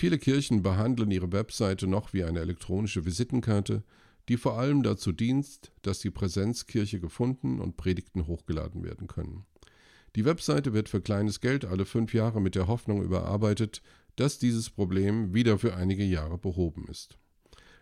Viele 0.00 0.18
Kirchen 0.18 0.62
behandeln 0.62 1.10
ihre 1.10 1.30
Webseite 1.30 1.86
noch 1.86 2.14
wie 2.14 2.24
eine 2.24 2.40
elektronische 2.40 3.04
Visitenkarte, 3.04 3.82
die 4.30 4.38
vor 4.38 4.58
allem 4.58 4.82
dazu 4.82 5.12
dient, 5.12 5.72
dass 5.82 5.98
die 5.98 6.10
Präsenzkirche 6.10 7.00
gefunden 7.00 7.60
und 7.60 7.76
Predigten 7.76 8.26
hochgeladen 8.26 8.82
werden 8.82 9.08
können. 9.08 9.44
Die 10.16 10.24
Webseite 10.24 10.72
wird 10.72 10.88
für 10.88 11.02
kleines 11.02 11.42
Geld 11.42 11.66
alle 11.66 11.84
fünf 11.84 12.14
Jahre 12.14 12.40
mit 12.40 12.54
der 12.54 12.66
Hoffnung 12.66 13.02
überarbeitet, 13.02 13.82
dass 14.16 14.38
dieses 14.38 14.70
Problem 14.70 15.34
wieder 15.34 15.58
für 15.58 15.76
einige 15.76 16.04
Jahre 16.04 16.38
behoben 16.38 16.86
ist. 16.88 17.18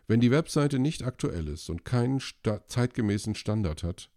Wenn 0.09 0.19
die 0.19 0.33
Webseite 0.33 0.81
nicht 0.81 1.05
aktuell 1.05 1.47
ist 1.47 1.71
und 1.71 1.85
keinen 1.85 2.21
zeitgemäßen 2.67 3.37
Standard 3.37 3.85
hat, 3.85 4.11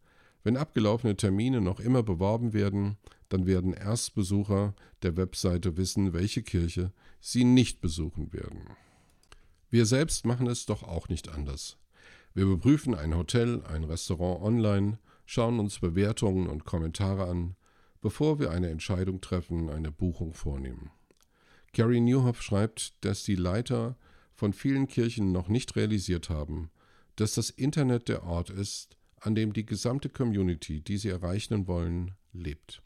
wenn 0.44 0.58
abgelaufene 0.58 1.16
Termine 1.16 1.62
noch 1.62 1.80
immer 1.80 2.04
beworben 2.04 2.54
werden, 2.54 2.98
dann 3.30 3.46
werden 3.46 3.74
Erstbesucher 3.74 4.76
der 5.04 5.18
Webseite 5.18 5.78
wissen, 5.78 6.14
welche 6.14 6.44
Kirche 6.44 6.92
sie 7.20 7.44
nicht 7.44 7.82
besuchen 7.82 8.34
werden. 8.34 8.70
Wir 9.70 9.86
selbst 9.86 10.26
machen 10.26 10.48
es 10.48 10.66
doch 10.66 10.84
auch 10.84 11.08
nicht 11.08 11.30
anders. 11.30 11.78
Wir 12.34 12.44
überprüfen 12.44 12.96
ein 12.96 13.16
Hotel, 13.16 13.64
ein 13.64 13.84
Restaurant 13.84 14.42
online, 14.42 15.00
schauen 15.26 15.60
uns 15.60 15.80
Bewertungen 15.80 16.48
und 16.48 16.66
Kommentare 16.66 17.28
an, 17.28 17.56
bevor 18.02 18.40
wir 18.40 18.52
eine 18.52 18.70
Entscheidung 18.70 19.22
treffen, 19.22 19.70
eine 19.70 19.92
Buchung 19.92 20.34
vornehmen. 20.34 20.92
Carrie 21.74 22.02
Newhoff 22.02 22.42
schreibt, 22.42 22.94
dass 23.06 23.24
die 23.24 23.36
Leiter 23.36 23.96
von 24.34 24.54
vielen 24.54 24.88
Kirchen 24.88 25.32
noch 25.32 25.48
nicht 25.48 25.76
realisiert 25.76 26.30
haben, 26.30 26.70
dass 27.16 27.36
das 27.36 27.50
Internet 27.50 28.10
der 28.10 28.24
Ort 28.24 28.50
ist, 28.50 28.98
an 29.22 29.36
dem 29.36 29.54
die 29.54 29.66
gesamte 29.66 30.10
Community, 30.10 30.82
die 30.82 30.98
sie 30.98 31.10
erreichen 31.10 31.68
wollen, 31.68 32.12
lebt. 32.34 32.82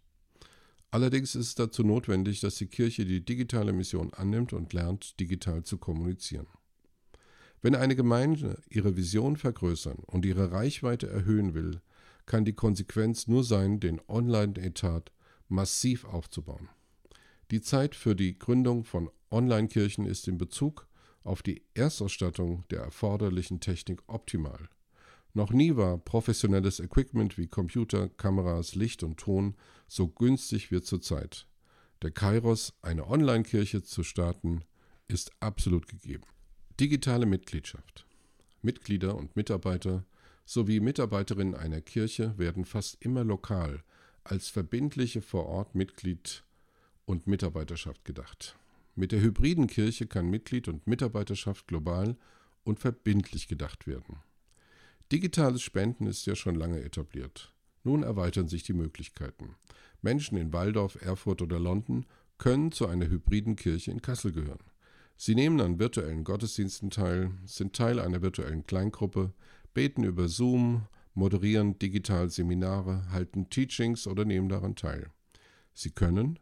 Allerdings 0.91 1.35
ist 1.35 1.47
es 1.47 1.55
dazu 1.55 1.83
notwendig, 1.83 2.39
dass 2.41 2.55
die 2.55 2.67
Kirche 2.67 3.05
die 3.05 3.25
digitale 3.25 3.73
Mission 3.73 4.13
annimmt 4.13 4.53
und 4.53 4.71
lernt, 4.73 5.19
digital 5.19 5.63
zu 5.63 5.77
kommunizieren. 5.77 6.47
Wenn 7.61 7.75
eine 7.75 7.95
Gemeinde 7.95 8.61
ihre 8.69 8.95
Vision 8.95 9.37
vergrößern 9.37 9.97
und 10.05 10.25
ihre 10.25 10.51
Reichweite 10.51 11.09
erhöhen 11.09 11.53
will, 11.53 11.81
kann 12.25 12.45
die 12.45 12.53
Konsequenz 12.53 13.27
nur 13.27 13.43
sein, 13.43 13.79
den 13.79 14.01
Online-Etat 14.07 15.11
massiv 15.47 16.05
aufzubauen. 16.05 16.69
Die 17.51 17.61
Zeit 17.61 17.95
für 17.95 18.15
die 18.15 18.37
Gründung 18.37 18.83
von 18.83 19.09
Online-Kirchen 19.31 20.05
ist 20.05 20.27
in 20.27 20.37
Bezug 20.37 20.87
auf 21.23 21.41
die 21.41 21.63
Erstausstattung 21.73 22.63
der 22.69 22.81
erforderlichen 22.81 23.59
Technik 23.59 24.01
optimal. 24.07 24.69
Noch 25.35 25.51
nie 25.51 25.75
war 25.75 25.97
professionelles 25.97 26.79
Equipment 26.79 27.37
wie 27.37 27.47
Computer, 27.47 28.07
Kameras, 28.07 28.73
Licht 28.73 29.03
und 29.03 29.17
Ton 29.17 29.55
so 29.85 30.07
günstig 30.07 30.71
wie 30.71 30.81
zurzeit. 30.81 31.45
Der 32.01 32.11
Kairos, 32.11 32.73
eine 32.81 33.05
Online-Kirche 33.05 33.83
zu 33.83 34.03
starten, 34.03 34.63
ist 35.09 35.33
absolut 35.41 35.89
gegeben. 35.89 36.23
Digitale 36.79 37.25
Mitgliedschaft. 37.25 38.05
Mitglieder 38.61 39.17
und 39.17 39.35
Mitarbeiter 39.35 40.05
sowie 40.45 40.79
Mitarbeiterinnen 40.79 41.53
einer 41.53 41.81
Kirche 41.81 42.37
werden 42.37 42.63
fast 42.63 42.95
immer 43.01 43.25
lokal 43.25 43.83
als 44.23 44.47
verbindliche 44.47 45.21
vor 45.21 45.47
Ort 45.47 45.75
Mitglied 45.75 46.45
und 47.03 47.27
Mitarbeiterschaft 47.27 48.05
gedacht. 48.05 48.57
Mit 48.95 49.11
der 49.11 49.19
hybriden 49.19 49.67
Kirche 49.67 50.07
kann 50.07 50.29
Mitglied 50.29 50.69
und 50.69 50.87
Mitarbeiterschaft 50.87 51.67
global 51.67 52.15
und 52.63 52.79
verbindlich 52.79 53.49
gedacht 53.49 53.85
werden. 53.85 54.19
Digitales 55.11 55.61
Spenden 55.61 56.07
ist 56.07 56.25
ja 56.25 56.35
schon 56.35 56.55
lange 56.55 56.81
etabliert. 56.81 57.53
Nun 57.83 58.01
erweitern 58.01 58.47
sich 58.47 58.63
die 58.63 58.73
Möglichkeiten. 58.73 59.55
Menschen 60.01 60.37
in 60.37 60.51
Waldorf, 60.51 60.99
Erfurt 60.99 61.43
oder 61.43 61.59
London 61.59 62.05
können 62.39 62.71
zu 62.71 62.87
einer 62.87 63.07
hybriden 63.07 63.55
Kirche 63.55 63.91
in 63.91 64.01
Kassel 64.01 64.31
gehören. 64.31 64.63
Sie 65.15 65.35
nehmen 65.35 65.61
an 65.61 65.79
virtuellen 65.79 66.23
Gottesdiensten 66.23 66.89
teil, 66.89 67.31
sind 67.45 67.75
Teil 67.75 67.99
einer 67.99 68.21
virtuellen 68.21 68.65
Kleingruppe, 68.65 69.33
beten 69.73 70.03
über 70.03 70.27
Zoom, 70.27 70.87
moderieren 71.13 71.77
digital 71.79 72.29
Seminare, 72.29 73.09
halten 73.11 73.49
Teachings 73.49 74.07
oder 74.07 74.25
nehmen 74.25 74.49
daran 74.49 74.75
teil. 74.75 75.11
Sie 75.73 75.91
können, 75.91 76.39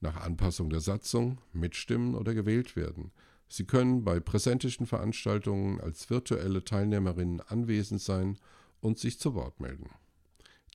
nach 0.00 0.16
Anpassung 0.16 0.70
der 0.70 0.80
Satzung 0.80 1.40
mitstimmen 1.52 2.14
oder 2.14 2.32
gewählt 2.32 2.76
werden. 2.76 3.10
Sie 3.48 3.64
können 3.64 4.04
bei 4.04 4.20
präsentischen 4.20 4.86
Veranstaltungen 4.86 5.80
als 5.80 6.10
virtuelle 6.10 6.64
Teilnehmerinnen 6.64 7.40
anwesend 7.40 8.00
sein 8.00 8.38
und 8.80 8.98
sich 8.98 9.18
zu 9.18 9.34
Wort 9.34 9.60
melden. 9.60 9.90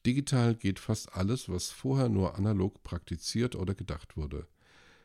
Digital 0.05 0.55
geht 0.55 0.79
fast 0.79 1.15
alles, 1.15 1.47
was 1.47 1.69
vorher 1.69 2.09
nur 2.09 2.35
analog 2.35 2.83
praktiziert 2.83 3.55
oder 3.55 3.73
gedacht 3.73 4.17
wurde. 4.17 4.47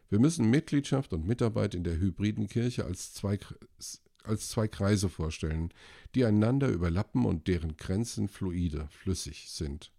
Wir 0.09 0.19
müssen 0.19 0.51
Mitgliedschaft 0.51 1.13
und 1.13 1.27
Mitarbeit 1.27 1.75
in 1.75 1.85
der 1.85 1.99
hybriden 1.99 2.49
Kirche 2.49 2.85
als 2.85 3.13
zwei, 3.13 3.39
als 4.25 4.49
zwei 4.49 4.67
Kreise 4.67 5.09
vorstellen, 5.09 5.73
die 6.15 6.25
einander 6.25 6.69
überlappen 6.69 7.27
und 7.27 7.47
deren 7.47 7.77
Grenzen 7.77 8.29
fluide, 8.29 8.89
flüssig 8.91 9.51
sind. 9.51 9.93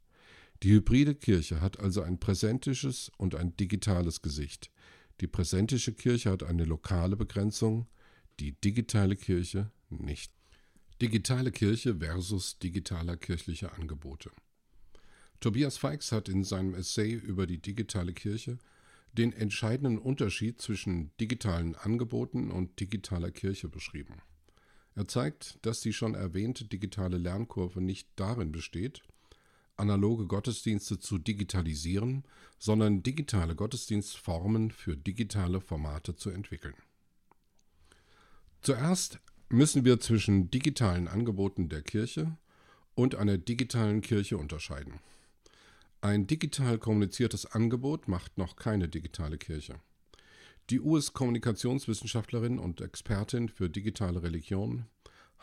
Die 0.64 0.72
hybride 0.72 1.16
Kirche 1.16 1.62
hat 1.62 1.80
also 1.80 2.02
ein 2.02 2.20
präsentisches 2.20 3.12
und 3.18 3.36
ein 3.36 3.56
digitales 3.56 4.22
Gesicht. 4.22 4.72
Die 5.22 5.28
präsentische 5.28 5.94
Kirche 5.94 6.32
hat 6.32 6.44
eine 6.44 6.64
lokale 6.64 7.18
Begrenzung, 7.18 7.88
die 8.40 8.54
digitale 8.54 9.16
Kirche 9.16 9.72
nicht. 9.90 10.32
Digitale 11.02 11.52
Kirche 11.52 11.98
versus 11.98 12.60
digitaler 12.60 13.18
kirchlicher 13.18 13.74
Angebote. 13.74 14.32
Tobias 15.40 15.78
Feix 15.78 16.12
hat 16.12 16.30
in 16.30 16.44
seinem 16.44 16.74
Essay 16.74 17.14
über 17.14 17.48
die 17.48 17.62
digitale 17.62 18.14
Kirche 18.14 18.58
den 19.14 19.34
entscheidenden 19.34 19.98
Unterschied 19.98 20.62
zwischen 20.62 21.12
digitalen 21.20 21.76
Angeboten 21.76 22.52
und 22.52 22.80
digitaler 22.80 23.32
Kirche 23.32 23.68
beschrieben. 23.68 24.22
Er 24.96 25.08
zeigt, 25.08 25.58
dass 25.62 25.82
die 25.82 25.94
schon 25.94 26.16
erwähnte 26.16 26.66
digitale 26.66 27.18
Lernkurve 27.18 27.82
nicht 27.82 28.10
darin 28.16 28.52
besteht, 28.52 29.02
analoge 29.80 30.26
Gottesdienste 30.26 31.00
zu 31.00 31.18
digitalisieren, 31.18 32.24
sondern 32.58 33.04
digitale 33.04 33.56
Gottesdienstformen 33.56 34.72
für 34.72 34.98
digitale 34.98 35.62
Formate 35.62 36.16
zu 36.16 36.30
entwickeln. 36.30 36.76
Zuerst 38.62 39.20
müssen 39.50 39.86
wir 39.86 40.00
zwischen 40.00 40.52
digitalen 40.52 41.08
Angeboten 41.08 41.70
der 41.70 41.82
Kirche 41.82 42.38
und 42.94 43.16
einer 43.16 43.38
digitalen 43.38 44.02
Kirche 44.02 44.38
unterscheiden. 44.38 45.00
Ein 46.02 46.28
digital 46.28 46.78
kommuniziertes 46.78 47.46
Angebot 47.46 48.08
macht 48.08 48.38
noch 48.38 48.56
keine 48.56 48.88
digitale 48.88 49.38
Kirche. 49.38 49.80
Die 50.70 50.80
US-Kommunikationswissenschaftlerin 50.80 52.60
und 52.60 52.82
Expertin 52.82 53.50
für 53.50 53.70
digitale 53.70 54.22
Religion 54.22 54.86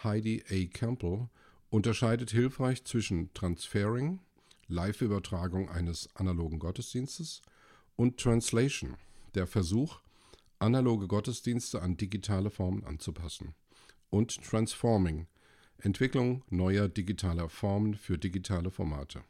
Heidi 0.05 0.45
A. 0.49 0.67
Campbell 0.73 1.29
unterscheidet 1.71 2.31
hilfreich 2.31 2.85
zwischen 2.85 3.33
Transferring, 3.35 4.21
Live-Übertragung 4.69 5.69
eines 5.69 6.09
analogen 6.15 6.59
Gottesdienstes, 6.59 7.43
und 7.97 8.19
Translation, 8.19 8.97
der 9.35 9.47
Versuch, 9.47 10.01
analoge 10.59 11.07
Gottesdienste 11.07 11.83
an 11.83 11.97
digitale 11.97 12.51
Formen 12.51 12.85
anzupassen, 12.85 13.55
und 14.11 14.43
Transforming, 14.43 15.27
Entwicklung 15.79 16.43
neuer 16.49 16.89
digitaler 16.89 17.49
Formen 17.49 17.95
für 17.95 18.19
digitale 18.19 18.71
Formate. 18.71 19.23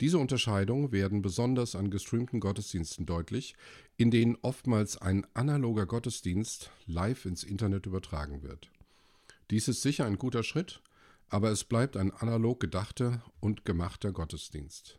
Diese 0.00 0.18
Unterscheidungen 0.18 0.90
werden 0.90 1.22
besonders 1.22 1.76
an 1.76 1.90
gestreamten 1.90 2.40
Gottesdiensten 2.40 3.06
deutlich, 3.06 3.54
in 3.96 4.10
denen 4.10 4.36
oftmals 4.42 4.96
ein 4.96 5.26
analoger 5.34 5.86
Gottesdienst 5.86 6.70
live 6.86 7.24
ins 7.24 7.44
Internet 7.44 7.86
übertragen 7.86 8.42
wird. 8.42 8.70
Dies 9.50 9.68
ist 9.68 9.82
sicher 9.82 10.06
ein 10.06 10.18
guter 10.18 10.42
Schritt, 10.42 10.82
aber 11.32 11.50
es 11.50 11.64
bleibt 11.64 11.96
ein 11.96 12.12
analog 12.12 12.60
gedachter 12.60 13.22
und 13.40 13.64
gemachter 13.64 14.12
Gottesdienst. 14.12 14.98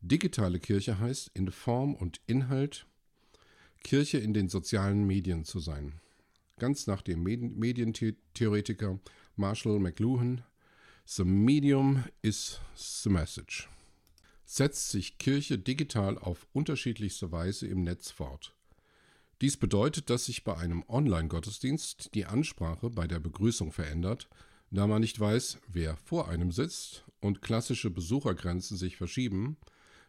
Digitale 0.00 0.60
Kirche 0.60 0.98
heißt, 0.98 1.30
in 1.34 1.50
Form 1.50 1.94
und 1.94 2.20
Inhalt 2.26 2.86
Kirche 3.82 4.18
in 4.18 4.34
den 4.34 4.48
sozialen 4.48 5.06
Medien 5.06 5.44
zu 5.44 5.58
sein. 5.60 6.00
Ganz 6.58 6.86
nach 6.86 7.02
dem 7.02 7.22
Medientheoretiker 7.22 9.00
Marshall 9.36 9.78
McLuhan, 9.78 10.44
The 11.04 11.24
Medium 11.24 12.04
is 12.22 12.60
the 12.76 13.10
Message 13.10 13.68
setzt 14.44 14.90
sich 14.90 15.18
Kirche 15.18 15.58
digital 15.58 16.18
auf 16.18 16.46
unterschiedlichste 16.52 17.32
Weise 17.32 17.66
im 17.66 17.82
Netz 17.82 18.10
fort. 18.10 18.54
Dies 19.40 19.56
bedeutet, 19.56 20.10
dass 20.10 20.26
sich 20.26 20.44
bei 20.44 20.56
einem 20.56 20.84
Online-Gottesdienst 20.88 22.14
die 22.14 22.26
Ansprache 22.26 22.90
bei 22.90 23.06
der 23.06 23.20
Begrüßung 23.20 23.72
verändert, 23.72 24.28
da 24.70 24.86
man 24.86 25.00
nicht 25.00 25.18
weiß, 25.18 25.58
wer 25.68 25.96
vor 25.96 26.28
einem 26.28 26.52
sitzt 26.52 27.04
und 27.20 27.42
klassische 27.42 27.90
Besuchergrenzen 27.90 28.76
sich 28.76 28.96
verschieben, 28.96 29.56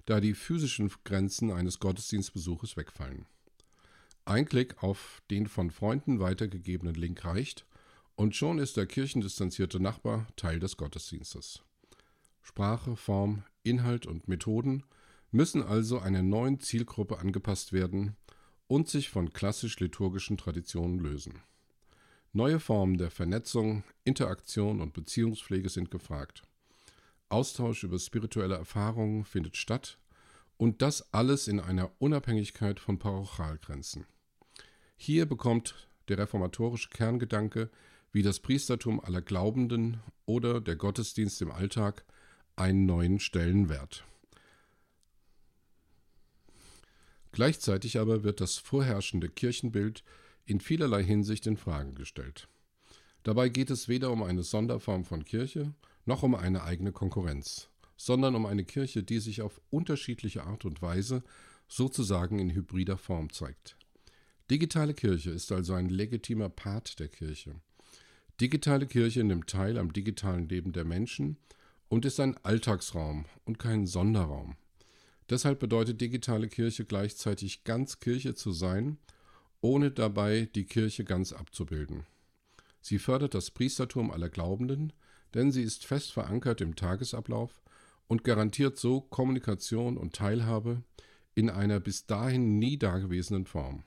da 0.06 0.20
die 0.20 0.34
physischen 0.34 0.92
Grenzen 1.04 1.52
eines 1.52 1.80
Gottesdienstbesuches 1.80 2.78
wegfallen. 2.78 3.26
Ein 4.26 4.46
Klick 4.46 4.82
auf 4.84 5.22
den 5.30 5.48
von 5.48 5.70
Freunden 5.70 6.20
weitergegebenen 6.20 6.96
Link 6.96 7.24
reicht 7.26 7.66
und 8.16 8.36
schon 8.36 8.60
ist 8.60 8.78
der 8.78 8.88
kirchendistanzierte 8.88 9.80
Nachbar 9.80 10.28
Teil 10.36 10.60
des 10.60 10.78
Gottesdienstes. 10.78 11.62
Sprache, 12.42 12.96
Form, 12.96 13.44
Inhalt 13.64 14.06
und 14.06 14.28
Methoden 14.28 14.84
müssen 15.32 15.62
also 15.62 16.00
einer 16.00 16.24
neuen 16.24 16.60
Zielgruppe 16.60 17.20
angepasst 17.20 17.74
werden 17.74 18.16
und 18.68 18.88
sich 18.88 19.10
von 19.10 19.34
klassisch-liturgischen 19.34 20.38
Traditionen 20.38 21.00
lösen. 21.00 21.42
Neue 22.36 22.60
Formen 22.60 22.98
der 22.98 23.12
Vernetzung, 23.12 23.86
Interaktion 24.04 24.82
und 24.82 24.92
Beziehungspflege 24.92 25.70
sind 25.70 25.90
gefragt. 25.90 26.44
Austausch 27.30 27.86
über 27.86 27.98
spirituelle 27.98 28.56
Erfahrungen 28.56 29.24
findet 29.24 29.56
statt 29.56 29.98
und 30.58 30.82
das 30.82 31.14
alles 31.14 31.48
in 31.48 31.62
einer 31.62 31.92
Unabhängigkeit 31.98 32.82
von 32.82 33.00
Parochialgrenzen. 33.00 34.06
Hier 34.98 35.26
bekommt 35.26 35.88
der 36.10 36.18
reformatorische 36.18 36.90
Kerngedanke 36.90 37.70
wie 38.12 38.22
das 38.22 38.42
Priestertum 38.42 39.00
aller 39.00 39.22
Glaubenden 39.22 40.02
oder 40.26 40.60
der 40.60 40.76
Gottesdienst 40.76 41.42
im 41.42 41.52
Alltag 41.52 42.04
einen 42.58 42.86
neuen 42.86 43.22
Stellenwert. 43.22 44.04
Gleichzeitig 47.32 47.98
aber 47.98 48.26
wird 48.26 48.42
das 48.42 48.58
vorherrschende 48.58 49.30
Kirchenbild 49.30 50.04
in 50.46 50.60
vielerlei 50.60 51.04
Hinsicht 51.04 51.48
in 51.48 51.58
Frage 51.58 51.94
gestellt. 51.94 52.48
Dabei 53.24 53.50
geht 53.50 53.72
es 53.72 53.88
weder 53.88 54.12
um 54.12 54.24
eine 54.24 54.44
Sonderform 54.44 55.04
von 55.04 55.26
Kirche 55.26 55.74
noch 56.06 56.24
um 56.24 56.36
eine 56.36 56.64
eigene 56.64 56.92
Konkurrenz, 56.92 57.70
sondern 57.98 58.36
um 58.36 58.46
eine 58.46 58.64
Kirche, 58.64 59.04
die 59.04 59.20
sich 59.20 59.42
auf 59.42 59.60
unterschiedliche 59.72 60.44
Art 60.44 60.66
und 60.66 60.82
Weise 60.82 61.24
sozusagen 61.68 62.40
in 62.40 62.52
hybrider 62.54 62.98
Form 62.98 63.32
zeigt. 63.32 63.78
Digitale 64.52 64.94
Kirche 64.94 65.32
ist 65.32 65.52
also 65.52 65.74
ein 65.74 65.90
legitimer 65.90 66.50
Part 66.50 67.00
der 67.00 67.08
Kirche. 67.08 67.56
Digitale 68.40 68.86
Kirche 68.86 69.24
nimmt 69.24 69.50
teil 69.50 69.80
am 69.80 69.92
digitalen 69.92 70.48
Leben 70.48 70.72
der 70.72 70.86
Menschen 70.86 71.38
und 71.88 72.06
ist 72.06 72.20
ein 72.20 72.38
Alltagsraum 72.44 73.26
und 73.46 73.58
kein 73.58 73.88
Sonderraum. 73.88 74.56
Deshalb 75.30 75.60
bedeutet 75.60 76.02
digitale 76.02 76.48
Kirche 76.48 76.86
gleichzeitig 76.86 77.64
ganz 77.64 78.00
Kirche 78.00 78.36
zu 78.36 78.52
sein, 78.52 79.00
ohne 79.66 79.90
dabei 79.90 80.48
die 80.54 80.66
Kirche 80.66 81.04
ganz 81.04 81.34
abzubilden. 81.34 82.06
Sie 82.82 83.00
fördert 83.00 83.34
das 83.34 83.50
Priestertum 83.50 84.12
aller 84.12 84.30
Glaubenden, 84.30 84.94
denn 85.34 85.52
sie 85.52 85.64
ist 85.64 85.88
fest 85.88 86.14
verankert 86.14 86.62
im 86.62 86.76
Tagesablauf 86.76 87.64
und 88.08 88.24
garantiert 88.24 88.78
so 88.78 89.02
Kommunikation 89.02 89.98
und 89.98 90.14
Teilhabe 90.14 90.84
in 91.34 91.50
einer 91.50 91.80
bis 91.80 92.06
dahin 92.06 92.60
nie 92.60 92.78
dagewesenen 92.78 93.48
Form. 93.48 93.84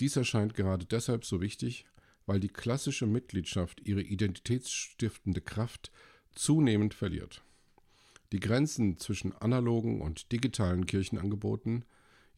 Dies 0.00 0.16
erscheint 0.16 0.54
gerade 0.54 0.86
deshalb 0.86 1.26
so 1.26 1.42
wichtig, 1.42 1.84
weil 2.24 2.40
die 2.40 2.48
klassische 2.48 3.06
Mitgliedschaft 3.06 3.86
ihre 3.86 4.00
identitätsstiftende 4.00 5.42
Kraft 5.42 5.92
zunehmend 6.34 6.94
verliert. 6.94 7.42
Die 8.32 8.40
Grenzen 8.40 8.96
zwischen 8.96 9.32
analogen 9.32 10.00
und 10.00 10.32
digitalen 10.32 10.86
Kirchenangeboten, 10.86 11.84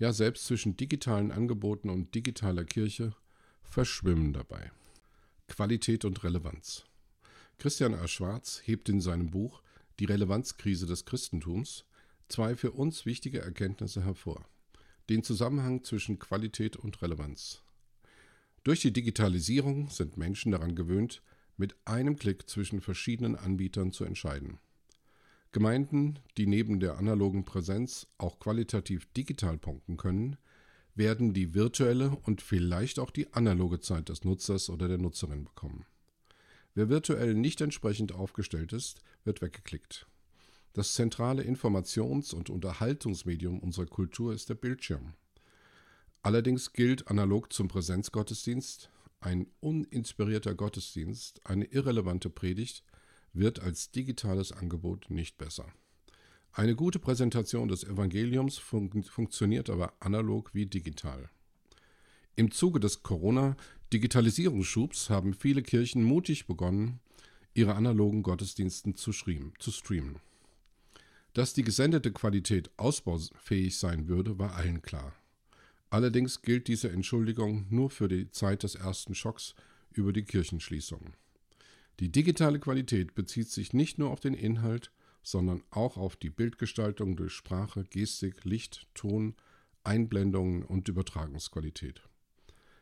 ja 0.01 0.13
selbst 0.15 0.47
zwischen 0.47 0.77
digitalen 0.77 1.31
Angeboten 1.31 1.91
und 1.91 2.15
digitaler 2.15 2.65
Kirche, 2.65 3.15
verschwimmen 3.63 4.33
dabei. 4.33 4.73
Qualität 5.47 6.05
und 6.07 6.25
Relevanz. 6.25 6.85
Christian 7.59 7.93
R. 7.93 8.09
Schwarz 8.09 8.63
hebt 8.65 8.89
in 8.89 9.03
seinem 9.03 9.31
Buch 9.31 9.63
Die 9.99 10.07
Relevanzkrise 10.07 10.87
des 10.87 11.05
Christentums 11.05 11.85
zwei 12.29 12.57
für 12.57 12.73
uns 12.73 13.05
wichtige 13.05 13.41
Erkenntnisse 13.43 14.03
hervor. 14.03 14.49
Den 15.11 15.23
Zusammenhang 15.23 15.85
zwischen 15.85 16.19
Qualität 16.19 16.77
und 16.77 17.03
Relevanz. 17.03 17.63
Durch 18.65 18.81
die 18.81 18.93
Digitalisierung 18.93 19.91
sind 19.91 20.17
Menschen 20.17 20.53
daran 20.53 20.75
gewöhnt, 20.75 21.23
mit 21.59 21.77
einem 21.85 22.17
Klick 22.17 22.49
zwischen 22.49 22.81
verschiedenen 22.81 23.37
Anbietern 23.37 23.93
zu 23.93 24.05
entscheiden. 24.05 24.61
Gemeinden, 25.53 26.21
die 26.37 26.47
neben 26.47 26.79
der 26.79 26.97
analogen 26.99 27.45
Präsenz 27.45 28.07
auch 28.19 28.39
qualitativ 28.39 29.07
digital 29.13 29.59
punkten 29.59 29.97
können, 29.97 30.37
werden 30.95 31.33
die 31.33 31.55
virtuelle 31.55 32.11
und 32.11 32.41
vielleicht 32.41 32.99
auch 32.99 33.11
die 33.11 33.33
analoge 33.33 33.81
Zeit 33.81 34.09
des 34.09 34.25
Nutzers 34.25 34.71
oder 34.71 34.87
der 34.87 34.99
Nutzerin 34.99 35.45
bekommen. 35.45 35.87
Wer 36.75 36.89
virtuell 36.89 37.35
nicht 37.35 37.61
entsprechend 37.61 38.13
aufgestellt 38.13 38.73
ist, 38.73 39.03
wird 39.25 39.43
weggeklickt. 39.43 40.07
Das 40.73 40.95
zentrale 40.95 41.43
Informations- 41.43 42.33
und 42.33 42.49
Unterhaltungsmedium 42.49 43.59
unserer 43.59 43.87
Kultur 43.87 44.33
ist 44.33 44.51
der 44.51 44.55
Bildschirm. 44.55 45.15
Allerdings 46.23 46.73
gilt 46.73 47.09
analog 47.09 47.53
zum 47.53 47.67
Präsenzgottesdienst, 47.67 48.91
ein 49.21 49.49
uninspirierter 49.59 50.55
Gottesdienst, 50.55 51.45
eine 51.45 51.65
irrelevante 51.65 52.31
Predigt, 52.31 52.85
wird 53.33 53.61
als 53.61 53.91
digitales 53.91 54.53
Angebot 54.53 55.11
nicht 55.11 55.39
besser. 55.39 55.73
Eine 56.53 56.75
gute 56.75 56.99
Präsentation 56.99 57.69
des 57.69 57.85
Evangeliums 57.85 58.59
fun 58.59 59.05
funktioniert 59.05 59.71
aber 59.71 59.95
analog 60.01 60.53
wie 60.53 60.67
digital. 60.67 61.31
Im 62.35 62.51
Zuge 62.51 62.81
des 62.81 63.03
Corona-Digitalisierungsschubs 63.03 65.11
haben 65.11 65.35
viele 65.35 65.63
Kirchen 65.63 66.03
mutig 66.03 66.47
begonnen, 66.47 66.99
ihre 67.55 67.75
analogen 67.75 68.23
Gottesdiensten 68.23 68.97
zu, 68.97 69.13
zu 69.13 69.71
streamen. 69.71 70.17
Dass 71.35 71.55
die 71.55 71.63
gesendete 71.63 72.11
Qualität 72.13 72.71
ausbaufähig 72.77 73.79
sein 73.79 74.09
würde, 74.09 74.39
war 74.39 74.57
allen 74.57 74.83
klar. 74.83 75.15
Allerdings 75.89 76.43
gilt 76.43 76.69
diese 76.69 76.91
Entschuldigung 76.91 77.67
nur 77.71 77.89
für 77.91 78.09
die 78.09 78.31
Zeit 78.31 78.63
des 78.63 78.75
ersten 78.75 79.15
Schocks 79.15 79.55
über 79.93 80.13
die 80.13 80.25
Kirchenschließung. 80.25 81.15
Die 81.99 82.11
digitale 82.11 82.61
Qualität 82.61 83.15
bezieht 83.15 83.51
sich 83.51 83.73
nicht 83.73 83.99
nur 83.99 84.11
auf 84.11 84.21
den 84.21 84.35
Inhalt, 84.35 84.91
sondern 85.23 85.63
auch 85.71 85.97
auf 85.97 86.17
die 86.17 86.31
Bildgestaltung 86.31 87.17
durch 87.17 87.33
Sprache, 87.33 87.85
Gestik, 87.85 88.45
Licht, 88.45 88.87
Ton, 88.95 89.35
Einblendungen 89.85 90.63
und 90.63 90.89
Übertragungsqualität. 90.89 92.03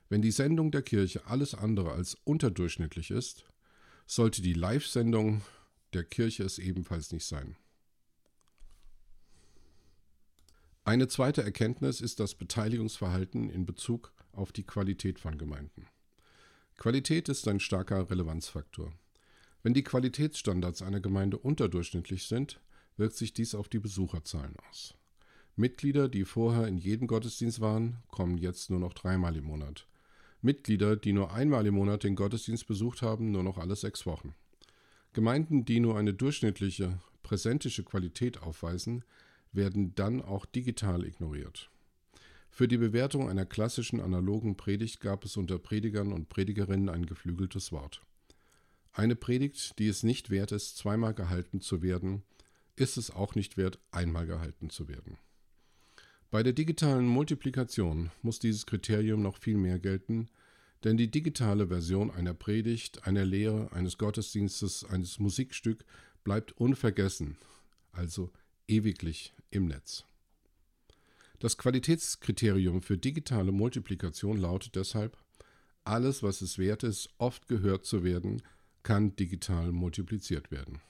Wenn 0.09 0.23
die 0.23 0.31
Sendung 0.31 0.71
der 0.71 0.83
Kirche 0.83 1.27
alles 1.27 1.55
andere 1.55 1.92
als 1.92 2.16
unterdurchschnittlich 2.25 3.11
ist, 3.11 3.44
sollte 4.07 4.40
die 4.40 4.55
Live-Sendung 4.55 5.42
der 5.92 6.05
Kirche 6.05 6.44
es 6.44 6.59
ebenfalls 6.59 7.12
nicht 7.12 7.27
sein. 7.27 7.57
Eine 10.85 11.09
zweite 11.09 11.42
Erkenntnis 11.42 12.01
ist 12.01 12.18
das 12.18 12.35
Beteiligungsverhalten 12.35 13.51
in 13.51 13.66
Bezug 13.66 14.14
auf 14.33 14.53
die 14.53 14.64
Qualität 14.64 15.18
von 15.18 15.37
Gemeinden. 15.37 15.87
Qualität 16.79 17.29
ist 17.29 17.49
ein 17.49 17.59
starker 17.59 18.09
Relevanzfaktor. 18.09 18.93
Wenn 19.64 19.75
die 19.75 19.83
Qualitätsstandards 19.83 20.81
einer 20.81 21.01
Gemeinde 21.01 21.37
unterdurchschnittlich 21.37 22.29
sind, 22.29 22.61
wirkt 22.97 23.17
sich 23.17 23.33
dies 23.33 23.57
auf 23.57 23.69
die 23.69 23.81
Besucherzahlen 23.81 24.55
aus. 24.71 24.95
Mitglieder, 25.57 26.09
die 26.09 26.25
vorher 26.25 26.69
in 26.69 26.79
jedem 26.79 27.09
Gottesdienst 27.09 27.61
waren, 27.61 27.97
kommen 28.12 28.38
jetzt 28.38 28.71
nur 28.71 28.79
noch 28.79 28.93
dreimal 28.93 29.37
im 29.37 29.47
Monat. 29.47 29.88
Mitglieder, 30.41 30.95
die 30.95 31.12
nur 31.12 31.33
einmal 31.33 31.67
im 31.67 31.75
Monat 31.75 32.05
den 32.05 32.14
Gottesdienst 32.14 32.69
besucht 32.69 33.03
haben, 33.03 33.33
nur 33.33 33.43
noch 33.43 33.59
alle 33.59 33.75
sechs 33.75 34.07
Wochen. 34.07 34.37
Gemeinden, 35.12 35.64
die 35.64 35.81
nur 35.81 35.99
eine 35.99 36.14
durchschnittliche, 36.14 37.01
präsentische 37.25 37.83
Qualität 37.83 38.41
aufweisen, 38.41 39.05
werden 39.51 39.97
dann 39.97 40.23
auch 40.23 40.47
digital 40.47 41.05
ignoriert. 41.05 41.71
Für 42.59 42.66
die 42.66 42.77
Bewertung 42.77 43.31
einer 43.31 43.47
klassischen 43.47 44.01
analogen 44.01 44.57
Predigt 44.57 44.99
gab 44.99 45.25
es 45.25 45.37
unter 45.37 45.61
Predigern 45.61 46.12
und 46.12 46.29
Predigerinnen 46.29 46.88
ein 46.88 47.07
geflügeltes 47.07 47.71
Wort. 47.71 48.03
Eine 48.92 49.14
Predigt, 49.14 49.79
die 49.79 49.87
es 49.87 50.03
nicht 50.03 50.29
wert 50.29 50.51
ist, 50.51 50.77
zweimal 50.77 51.14
gehalten 51.14 51.61
zu 51.61 51.83
werden, 51.83 52.25
ist 52.75 52.97
es 52.97 53.12
auch 53.12 53.37
nicht 53.37 53.59
wert, 53.59 53.79
einmal 53.92 54.27
gehalten 54.27 54.71
zu 54.71 54.88
werden. 54.88 55.18
Bei 56.33 56.42
der 56.42 56.53
digitalen 56.53 57.07
Multiplikation 57.07 58.11
muss 58.23 58.40
dieses 58.40 58.66
Kriterium 58.66 59.23
noch 59.23 59.38
viel 59.38 59.57
mehr 59.57 59.79
gelten, 59.79 60.29
denn 60.83 60.97
die 60.97 61.12
digitale 61.12 61.68
Version 61.68 62.11
einer 62.11 62.35
Predigt, 62.35 63.07
einer 63.07 63.25
Lehre, 63.25 63.71
eines 63.71 63.99
Gottesdienstes, 63.99 64.85
eines 64.85 65.21
Musikstück 65.21 65.85
bleibt 66.25 66.51
unvergessen, 66.59 67.38
also 67.92 68.33
ewiglich 68.66 69.33
im 69.53 69.66
Netz. 69.66 70.09
Das 71.38 71.57
Qualitätskriterium 71.57 72.83
für 72.83 72.98
digitale 72.98 73.53
Multiplikation 73.53 74.37
lautet 74.37 74.74
deshalb, 74.74 75.16
alles, 75.85 76.22
was 76.22 76.42
es 76.42 76.59
wert 76.59 76.83
ist, 76.83 77.11
oft 77.18 77.46
gehört 77.46 77.87
zu 77.87 78.03
werden, 78.03 78.42
kann 78.83 79.14
digital 79.14 79.70
multipliziert 79.70 80.51
werden. 80.51 80.81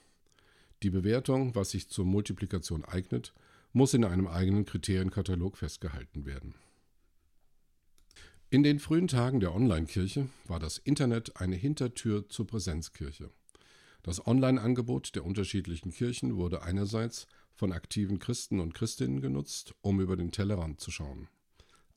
Die 0.81 0.89
Bewertung, 0.89 1.55
was 1.55 1.71
sich 1.71 1.89
zur 1.89 2.05
Multiplikation 2.05 2.83
eignet, 2.83 3.33
muss 3.73 3.93
in 3.93 4.03
einem 4.03 4.27
eigenen 4.27 4.65
Kriterienkatalog 4.65 5.57
festgehalten 5.57 6.25
werden. 6.25 6.55
In 8.49 8.63
den 8.63 8.79
frühen 8.79 9.07
Tagen 9.07 9.39
der 9.39 9.53
Online-Kirche 9.53 10.27
war 10.45 10.59
das 10.59 10.79
Internet 10.79 11.37
eine 11.37 11.55
Hintertür 11.55 12.27
zur 12.29 12.47
Präsenzkirche. 12.47 13.29
Das 14.01 14.25
Online-Angebot 14.25 15.15
der 15.15 15.25
unterschiedlichen 15.25 15.91
Kirchen 15.91 16.35
wurde 16.35 16.63
einerseits 16.63 17.27
von 17.59 17.73
aktiven 17.73 18.19
Christen 18.19 18.61
und 18.61 18.73
Christinnen 18.73 19.19
genutzt, 19.19 19.75
um 19.81 19.99
über 19.99 20.15
den 20.15 20.31
Tellerrand 20.31 20.79
zu 20.79 20.91
schauen. 20.91 21.27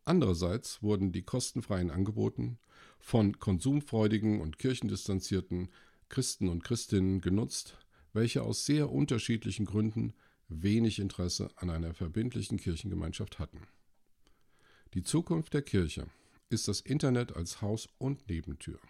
Andererseits 0.04 0.82
wurden 0.82 1.12
die 1.12 1.22
kostenfreien 1.22 1.92
Angeboten 1.92 2.58
von 2.98 3.38
konsumfreudigen 3.38 4.40
und 4.40 4.58
kirchendistanzierten 4.58 5.68
Christen 6.08 6.48
und 6.48 6.64
Christinnen 6.64 7.20
genutzt, 7.20 7.76
welche 8.12 8.42
aus 8.42 8.66
sehr 8.66 8.90
unterschiedlichen 8.90 9.64
Gründen 9.64 10.14
wenig 10.48 10.98
Interesse 10.98 11.48
an 11.54 11.70
einer 11.70 11.94
verbindlichen 11.94 12.58
Kirchengemeinschaft 12.58 13.38
hatten. 13.38 13.60
Die 14.94 15.04
Zukunft 15.04 15.54
der 15.54 15.62
Kirche 15.62 16.08
ist 16.50 16.66
das 16.66 16.80
Internet 16.80 17.36
als 17.36 17.62
Haus- 17.62 17.88
und 17.98 18.28
Nebentür. 18.28 18.80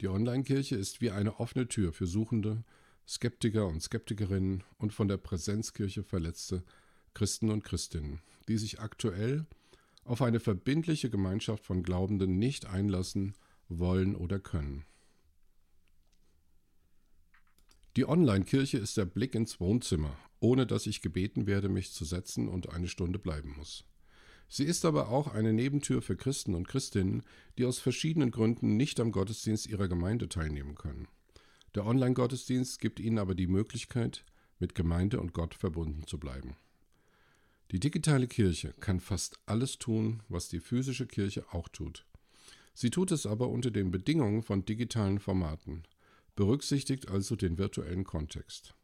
Die 0.00 0.06
Online-Kirche 0.06 0.76
ist 0.76 1.00
wie 1.00 1.10
eine 1.10 1.40
offene 1.40 1.66
Tür 1.66 1.92
für 1.92 2.06
Suchende, 2.06 2.62
Skeptiker 3.06 3.66
und 3.66 3.82
Skeptikerinnen 3.82 4.64
und 4.78 4.92
von 4.92 5.08
der 5.08 5.18
Präsenzkirche 5.18 6.02
verletzte 6.02 6.64
Christen 7.12 7.50
und 7.50 7.62
Christinnen, 7.62 8.20
die 8.48 8.56
sich 8.56 8.80
aktuell 8.80 9.46
auf 10.04 10.22
eine 10.22 10.40
verbindliche 10.40 11.10
Gemeinschaft 11.10 11.64
von 11.64 11.82
Glaubenden 11.82 12.38
nicht 12.38 12.66
einlassen 12.66 13.34
wollen 13.68 14.16
oder 14.16 14.38
können. 14.38 14.84
Die 17.96 18.08
Online-Kirche 18.08 18.78
ist 18.78 18.96
der 18.96 19.04
Blick 19.04 19.34
ins 19.34 19.60
Wohnzimmer, 19.60 20.16
ohne 20.40 20.66
dass 20.66 20.86
ich 20.86 21.00
gebeten 21.00 21.46
werde, 21.46 21.68
mich 21.68 21.92
zu 21.92 22.04
setzen 22.04 22.48
und 22.48 22.70
eine 22.70 22.88
Stunde 22.88 23.18
bleiben 23.18 23.54
muss. 23.56 23.84
Sie 24.48 24.64
ist 24.64 24.84
aber 24.84 25.08
auch 25.08 25.28
eine 25.28 25.52
Nebentür 25.52 26.02
für 26.02 26.16
Christen 26.16 26.54
und 26.54 26.68
Christinnen, 26.68 27.22
die 27.56 27.64
aus 27.64 27.78
verschiedenen 27.78 28.30
Gründen 28.30 28.76
nicht 28.76 28.98
am 28.98 29.12
Gottesdienst 29.12 29.66
ihrer 29.66 29.88
Gemeinde 29.88 30.28
teilnehmen 30.28 30.74
können. 30.74 31.08
Der 31.74 31.86
Online-Gottesdienst 31.86 32.80
gibt 32.80 33.00
ihnen 33.00 33.18
aber 33.18 33.34
die 33.34 33.46
Möglichkeit, 33.48 34.24
mit 34.58 34.74
Gemeinde 34.74 35.20
und 35.20 35.32
Gott 35.32 35.54
verbunden 35.54 36.06
zu 36.06 36.18
bleiben. 36.18 36.56
Die 37.70 37.80
digitale 37.80 38.28
Kirche 38.28 38.72
kann 38.78 39.00
fast 39.00 39.40
alles 39.46 39.78
tun, 39.78 40.22
was 40.28 40.48
die 40.48 40.60
physische 40.60 41.06
Kirche 41.06 41.44
auch 41.52 41.68
tut. 41.68 42.06
Sie 42.74 42.90
tut 42.90 43.10
es 43.10 43.26
aber 43.26 43.48
unter 43.48 43.70
den 43.70 43.90
Bedingungen 43.90 44.42
von 44.42 44.64
digitalen 44.64 45.18
Formaten, 45.18 45.82
berücksichtigt 46.36 47.08
also 47.08 47.36
den 47.36 47.58
virtuellen 47.58 48.04
Kontext. 48.04 48.74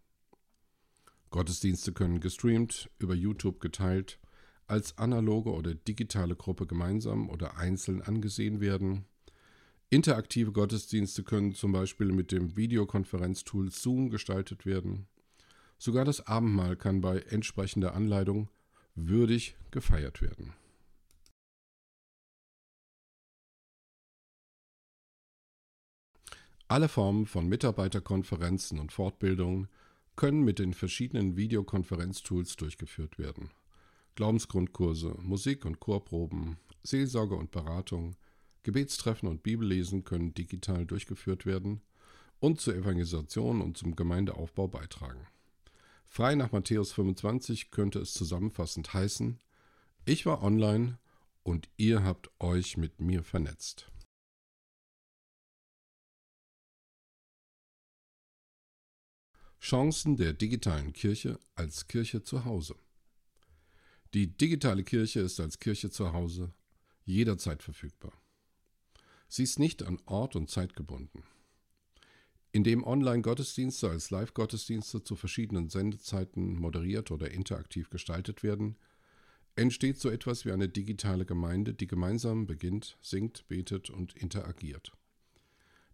Gottesdienste 1.30 1.92
können 1.92 2.20
gestreamt, 2.20 2.90
über 2.98 3.14
YouTube 3.14 3.60
geteilt, 3.60 4.18
als 4.66 4.98
analoge 4.98 5.52
oder 5.52 5.74
digitale 5.74 6.34
Gruppe 6.34 6.66
gemeinsam 6.66 7.28
oder 7.28 7.56
einzeln 7.56 8.02
angesehen 8.02 8.60
werden. 8.60 9.04
Interaktive 9.92 10.52
Gottesdienste 10.52 11.24
können 11.24 11.52
zum 11.52 11.72
Beispiel 11.72 12.12
mit 12.12 12.30
dem 12.30 12.56
Videokonferenztool 12.56 13.72
Zoom 13.72 14.08
gestaltet 14.08 14.64
werden. 14.64 15.08
Sogar 15.78 16.04
das 16.04 16.24
Abendmahl 16.28 16.76
kann 16.76 17.00
bei 17.00 17.18
entsprechender 17.18 17.94
Anleitung 17.94 18.48
würdig 18.94 19.56
gefeiert 19.72 20.22
werden. 20.22 20.54
Alle 26.68 26.88
Formen 26.88 27.26
von 27.26 27.48
Mitarbeiterkonferenzen 27.48 28.78
und 28.78 28.92
Fortbildungen 28.92 29.66
können 30.14 30.44
mit 30.44 30.60
den 30.60 30.72
verschiedenen 30.72 31.36
Videokonferenztools 31.36 32.54
durchgeführt 32.54 33.18
werden. 33.18 33.50
Glaubensgrundkurse, 34.14 35.16
Musik- 35.18 35.64
und 35.64 35.80
Chorproben, 35.80 36.58
Seelsorge 36.84 37.34
und 37.34 37.50
Beratung, 37.50 38.14
Gebetstreffen 38.62 39.28
und 39.28 39.42
Bibellesen 39.42 40.04
können 40.04 40.34
digital 40.34 40.86
durchgeführt 40.86 41.46
werden 41.46 41.80
und 42.40 42.60
zur 42.60 42.74
Evangelisation 42.74 43.60
und 43.60 43.76
zum 43.76 43.96
Gemeindeaufbau 43.96 44.68
beitragen. 44.68 45.26
Frei 46.06 46.34
nach 46.34 46.52
Matthäus 46.52 46.92
25 46.92 47.70
könnte 47.70 48.00
es 48.00 48.12
zusammenfassend 48.14 48.92
heißen, 48.92 49.38
ich 50.04 50.26
war 50.26 50.42
online 50.42 50.98
und 51.42 51.68
ihr 51.76 52.02
habt 52.02 52.30
euch 52.40 52.76
mit 52.76 53.00
mir 53.00 53.22
vernetzt. 53.22 53.90
Chancen 59.60 60.16
der 60.16 60.32
digitalen 60.32 60.92
Kirche 60.92 61.38
als 61.54 61.86
Kirche 61.86 62.22
zu 62.22 62.44
Hause. 62.44 62.76
Die 64.14 64.26
digitale 64.26 64.82
Kirche 64.82 65.20
ist 65.20 65.38
als 65.38 65.58
Kirche 65.58 65.90
zu 65.90 66.12
Hause 66.12 66.52
jederzeit 67.04 67.62
verfügbar. 67.62 68.12
Sie 69.32 69.44
ist 69.44 69.60
nicht 69.60 69.84
an 69.84 70.00
Ort 70.06 70.34
und 70.34 70.50
Zeit 70.50 70.74
gebunden. 70.74 71.22
Indem 72.50 72.82
Online-Gottesdienste 72.82 73.88
als 73.88 74.10
Live-Gottesdienste 74.10 75.04
zu 75.04 75.14
verschiedenen 75.14 75.68
Sendezeiten 75.68 76.58
moderiert 76.58 77.12
oder 77.12 77.30
interaktiv 77.30 77.90
gestaltet 77.90 78.42
werden, 78.42 78.76
entsteht 79.54 80.00
so 80.00 80.10
etwas 80.10 80.44
wie 80.44 80.50
eine 80.50 80.68
digitale 80.68 81.24
Gemeinde, 81.24 81.74
die 81.74 81.86
gemeinsam 81.86 82.48
beginnt, 82.48 82.98
singt, 83.00 83.46
betet 83.46 83.88
und 83.88 84.16
interagiert. 84.16 84.90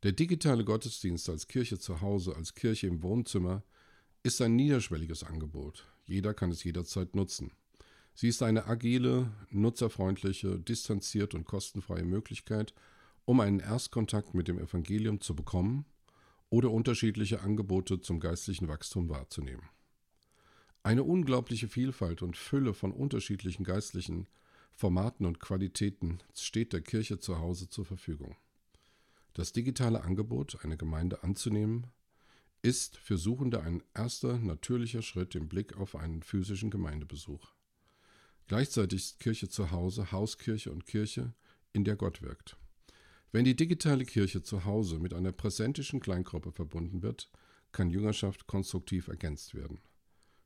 Der 0.03 0.13
digitale 0.13 0.65
Gottesdienst 0.65 1.29
als 1.29 1.47
Kirche 1.47 1.79
zu 1.79 2.01
Hause, 2.01 2.37
als 2.37 2.55
Kirche 2.55 2.87
im 2.87 3.03
Wohnzimmer, 3.03 3.63
ist 4.23 4.41
ein 4.41 4.57
niederschwelliges 4.57 5.25
Angebot. 5.25 5.87
Jeder 6.07 6.33
kann 6.33 6.51
es 6.51 6.65
jederzeit 6.65 7.15
nutzen. 7.15 7.53
Sie 8.15 8.29
ist 8.29 8.43
eine 8.43 8.67
agile, 8.67 9.31
nutzerfreundliche, 9.51 10.59
distanzierte 10.59 11.37
und 11.37 11.45
kostenfreie 11.45 12.05
Möglichkeit, 12.05 12.73
um 13.27 13.41
einen 13.41 13.61
Erstkontakt 13.61 14.35
mit 14.35 14.49
dem 14.49 14.59
Evangelium 14.59 15.21
zu 15.21 15.37
bekommen 15.37 15.85
oder 16.49 16.71
unterschiedliche 16.71 17.41
Angebote 17.41 18.01
zum 18.01 18.21
geistlichen 18.21 18.69
Wachstum 18.69 19.11
wahrzunehmen. 19.11 19.69
Eine 20.83 21.03
unglaubliche 21.03 21.69
Vielfalt 21.69 22.23
und 22.23 22.37
Fülle 22.37 22.73
von 22.73 22.93
unterschiedlichen 22.93 23.65
geistlichen 23.65 24.29
Formaten 24.73 25.27
und 25.27 25.41
Qualitäten 25.41 26.21
steht 26.35 26.73
der 26.73 26.81
Kirche 26.81 27.19
zu 27.19 27.39
Hause 27.41 27.69
zur 27.69 27.85
Verfügung. 27.85 28.37
Das 29.35 29.53
digitale 29.53 30.03
Angebot, 30.03 30.65
eine 30.65 30.77
Gemeinde 30.77 31.25
anzunehmen, 31.25 31.89
ist 32.63 32.97
für 32.97 33.19
Suchende 33.19 33.63
ein 33.63 33.83
erster 33.95 34.39
natürlicher 34.39 35.03
Schritt 35.03 35.35
im 35.35 35.49
Blick 35.49 35.77
auf 35.77 35.97
einen 35.97 36.23
physischen 36.23 36.71
Gemeindebesuch. 36.71 37.53
Gleichzeitig 38.47 39.03
ist 39.03 39.19
Kirche 39.19 39.49
zu 39.49 39.73
Hause 39.73 40.13
Hauskirche 40.13 40.71
und 40.71 40.87
Kirche, 40.87 41.35
in 41.73 41.85
der 41.85 41.97
Gott 41.97 42.23
wirkt. 42.23 42.57
Wenn 43.37 43.45
die 43.45 43.55
digitale 43.55 44.07
Kirche 44.07 44.43
zu 44.43 44.65
Hause 44.65 44.99
mit 44.99 45.13
einer 45.13 45.31
präsentischen 45.31 46.01
Kleingruppe 46.01 46.53
verbunden 46.53 47.03
wird, 47.03 47.31
kann 47.71 47.91
Jüngerschaft 47.91 48.47
konstruktiv 48.47 49.09
ergänzt 49.09 49.55
werden. 49.55 49.79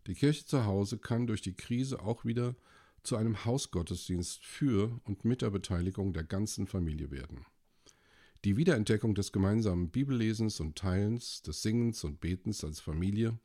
Die 0.09 0.15
Kirche 0.17 0.45
zu 0.45 0.65
Hause 0.65 0.99
kann 0.99 1.29
durch 1.29 1.41
die 1.41 1.55
Krise 1.55 2.01
auch 2.01 2.25
wieder 2.25 2.57
zu 3.05 3.15
einem 3.15 3.45
Hausgottesdienst 3.45 4.45
für 4.45 5.01
und 5.05 5.25
mit 5.25 5.41
der 5.41 5.51
Beteiligung 5.51 6.13
der 6.13 6.25
ganzen 6.25 6.67
Familie 6.67 7.13
werden. 7.13 7.47
Die 8.45 8.57
Wiederentdeckung 8.57 9.15
des 9.15 9.31
gemeinsamen 9.31 9.91
Bibellesens 9.91 10.59
und 10.59 10.75
Teilens, 10.75 11.43
des 11.43 11.63
Singens 11.63 12.03
und 12.03 12.21
Betens 12.21 12.65
als 12.65 12.81
Familie 12.81 13.39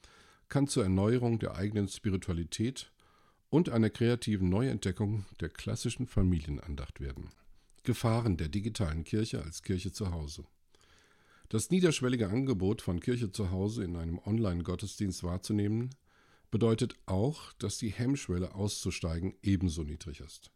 kann 0.49 0.67
zur 0.67 0.81
Erneuerung 0.81 1.37
der 1.37 1.55
eigenen 1.55 1.87
Spiritualität 1.87 2.91
und 3.51 3.69
einer 3.69 3.91
kreativen 3.91 4.49
Neuentdeckung 4.49 5.27
der 5.39 5.49
klassischen 5.49 6.07
Familienandacht 6.07 6.99
werden. 6.99 7.29
Gefahren 7.85 8.37
der 8.37 8.49
digitalen 8.49 9.03
Kirche 9.03 9.41
als 9.41 9.63
Kirche 9.63 9.91
zu 9.91 10.11
Hause. 10.11 10.45
Das 11.49 11.69
niederschwellige 11.69 12.27
Angebot 12.27 12.81
von 12.81 12.99
Kirche 12.99 13.31
zu 13.31 13.51
Hause 13.51 13.83
in 13.83 13.95
einem 13.95 14.19
Online-Gottesdienst 14.19 15.23
wahrzunehmen, 15.23 15.91
bedeutet 16.51 16.95
auch, 17.05 17.53
dass 17.53 17.77
die 17.77 17.89
Hemmschwelle 17.89 18.55
auszusteigen 18.55 19.35
ebenso 19.41 19.83
niedrig 19.83 20.21
ist. 20.21 20.51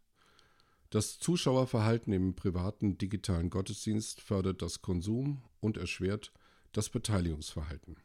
Das 0.90 1.18
Zuschauerverhalten 1.18 2.12
im 2.12 2.34
privaten 2.34 2.98
digitalen 2.98 3.50
Gottesdienst 3.50 4.20
fördert 4.20 4.60
das 4.62 4.82
Konsum 4.82 5.42
und 5.60 5.76
erschwert 5.76 6.32
das 6.72 6.88
Beteiligungsverhalten. 6.88 7.96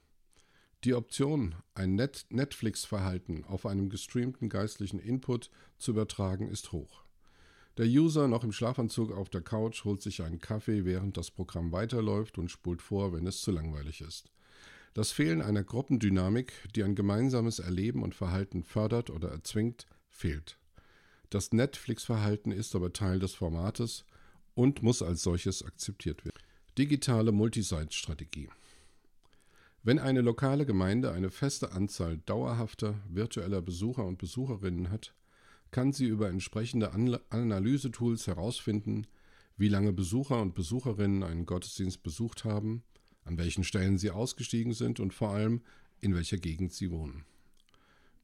Die 0.83 0.93
Option, 0.93 1.55
ein 1.73 1.95
Net 1.95 2.27
Netflix-Verhalten 2.29 3.43
auf 3.45 3.65
einem 3.65 3.89
gestreamten 3.89 4.49
geistlichen 4.49 4.99
Input 4.99 5.49
zu 5.79 5.91
übertragen, 5.91 6.47
ist 6.47 6.71
hoch. 6.73 7.04
Der 7.77 7.87
User 7.87 8.29
noch 8.29 8.45
im 8.45 8.53
Schlafanzug 8.53 9.11
auf 9.11 9.29
der 9.29 9.41
Couch 9.41 9.83
holt 9.83 10.01
sich 10.01 10.23
einen 10.23 10.39
Kaffee, 10.39 10.85
während 10.85 11.17
das 11.17 11.29
Programm 11.29 11.73
weiterläuft 11.73 12.37
und 12.37 12.49
spult 12.49 12.81
vor, 12.81 13.11
wenn 13.11 13.27
es 13.27 13.41
zu 13.41 13.51
langweilig 13.51 13.99
ist. 13.99 14.31
Das 14.93 15.11
Fehlen 15.11 15.41
einer 15.41 15.63
Gruppendynamik, 15.63 16.53
die 16.73 16.83
ein 16.83 16.95
gemeinsames 16.95 17.59
Erleben 17.59 18.01
und 18.01 18.15
Verhalten 18.15 18.63
fördert 18.63 19.09
oder 19.09 19.29
erzwingt, 19.29 19.87
fehlt. 20.09 20.57
Das 21.29 21.51
Netflix-Verhalten 21.51 22.51
ist 22.51 22.75
aber 22.75 22.93
Teil 22.93 23.19
des 23.19 23.33
Formates 23.33 24.05
und 24.53 24.81
muss 24.81 25.01
als 25.01 25.21
solches 25.21 25.61
akzeptiert 25.63 26.23
werden. 26.23 26.37
Digitale 26.77 27.33
Multisite-Strategie. 27.33 28.47
Wenn 29.83 29.99
eine 29.99 30.21
lokale 30.21 30.65
Gemeinde 30.65 31.11
eine 31.11 31.29
feste 31.29 31.73
Anzahl 31.73 32.19
dauerhafter 32.19 32.95
virtueller 33.09 33.61
Besucher 33.61 34.05
und 34.05 34.17
Besucherinnen 34.17 34.91
hat, 34.91 35.13
kann 35.75 35.91
sie 35.91 36.05
über 36.05 36.29
entsprechende 36.29 36.93
Analysetools 36.93 38.27
herausfinden, 38.27 39.07
wie 39.57 39.67
lange 39.67 39.91
Besucher 39.91 40.41
und 40.41 40.55
Besucherinnen 40.55 41.21
einen 41.21 41.45
Gottesdienst 41.45 42.01
besucht 42.01 42.45
haben, 42.45 42.81
an 43.25 43.37
welchen 43.37 43.65
Stellen 43.65 43.97
sie 43.97 44.09
ausgestiegen 44.09 44.71
sind 44.71 45.01
und 45.01 45.13
vor 45.13 45.31
allem, 45.31 45.63
in 45.99 46.15
welcher 46.15 46.37
Gegend 46.37 46.71
sie 46.71 46.91
wohnen. 46.91 47.25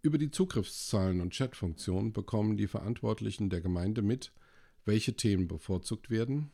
Über 0.01 0.17
die 0.17 0.31
Zugriffszahlen 0.31 1.19
und 1.19 1.33
Chatfunktionen 1.33 2.13
bekommen 2.13 2.55
die 2.55 2.67
Verantwortlichen 2.67 3.49
der 3.49 3.59
Gemeinde 3.59 4.01
mit, 4.01 4.31
welche 4.85 5.17
Themen 5.17 5.49
bevorzugt 5.49 6.09
werden, 6.09 6.51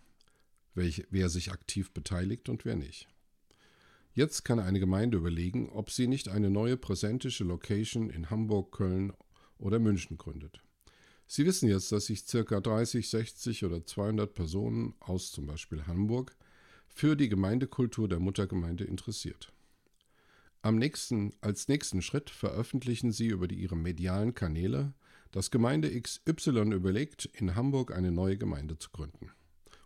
welche, 0.73 1.05
wer 1.11 1.29
sich 1.29 1.51
aktiv 1.51 1.91
beteiligt 1.91 2.49
und 2.49 2.65
wer 2.65 2.75
nicht. 2.75 3.07
Jetzt 4.15 4.45
kann 4.45 4.59
eine 4.59 4.79
Gemeinde 4.79 5.17
überlegen, 5.17 5.69
ob 5.69 5.91
sie 5.91 6.07
nicht 6.07 6.27
eine 6.27 6.49
neue 6.49 6.75
präsentische 6.75 7.43
Location 7.43 8.09
in 8.09 8.31
Hamburg, 8.31 8.71
Köln 8.71 9.13
oder 9.59 9.77
München 9.77 10.17
gründet. 10.17 10.63
Sie 11.27 11.45
wissen 11.45 11.67
jetzt, 11.67 11.91
dass 11.91 12.05
sich 12.05 12.25
ca. 12.25 12.61
30, 12.61 13.09
60 13.09 13.65
oder 13.65 13.85
200 13.85 14.33
Personen 14.33 14.95
aus 14.99 15.31
zum 15.31 15.45
Beispiel 15.45 15.85
Hamburg 15.85 16.35
für 16.87 17.15
die 17.15 17.27
Gemeindekultur 17.27 18.07
der 18.07 18.19
Muttergemeinde 18.19 18.85
interessiert. 18.85 19.51
Am 20.61 20.77
nächsten, 20.77 21.33
als 21.41 21.67
nächsten 21.67 22.01
Schritt 22.01 22.29
veröffentlichen 22.29 23.11
Sie 23.11 23.27
über 23.27 23.47
die, 23.47 23.55
Ihre 23.55 23.75
medialen 23.75 24.33
Kanäle, 24.33 24.93
dass 25.31 25.51
Gemeinde 25.51 26.01
XY 26.01 26.73
überlegt, 26.73 27.25
in 27.25 27.55
Hamburg 27.55 27.93
eine 27.93 28.11
neue 28.11 28.37
Gemeinde 28.37 28.79
zu 28.79 28.89
gründen. 28.89 29.31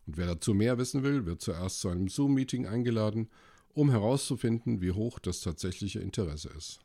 Und 0.05 0.17
wer 0.17 0.27
dazu 0.27 0.53
mehr 0.53 0.77
wissen 0.77 1.03
will, 1.03 1.25
wird 1.25 1.41
zuerst 1.41 1.79
zu 1.79 1.89
einem 1.89 2.07
Zoom-Meeting 2.07 2.67
eingeladen, 2.67 3.29
um 3.73 3.89
herauszufinden, 3.89 4.81
wie 4.81 4.91
hoch 4.91 5.19
das 5.19 5.41
tatsächliche 5.41 5.99
Interesse 5.99 6.49
ist. 6.49 6.79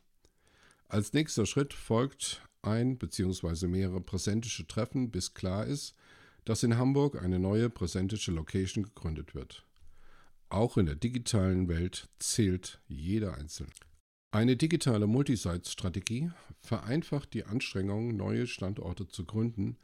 Als 0.87 1.13
nächster 1.13 1.45
Schritt 1.45 1.73
folgt 1.73 2.41
ein 2.67 2.97
bzw. 2.97 3.67
mehrere 3.67 4.01
präsentische 4.01 4.67
Treffen, 4.67 5.11
bis 5.11 5.33
klar 5.33 5.65
ist, 5.65 5.95
dass 6.45 6.63
in 6.63 6.77
Hamburg 6.77 7.21
eine 7.21 7.39
neue 7.39 7.69
präsentische 7.69 8.31
Location 8.31 8.83
gegründet 8.83 9.35
wird. 9.35 9.65
Auch 10.49 10.77
in 10.77 10.85
der 10.85 10.95
digitalen 10.95 11.67
Welt 11.67 12.07
zählt 12.19 12.79
jeder 12.87 13.37
Einzelne. 13.37 13.71
Eine 14.31 14.55
digitale 14.55 15.07
Multisite-Strategie 15.07 16.31
vereinfacht 16.59 17.33
die 17.33 17.45
Anstrengungen, 17.45 18.15
neue 18.15 18.47
Standorte 18.47 19.07
zu 19.07 19.25
gründen, 19.25 19.77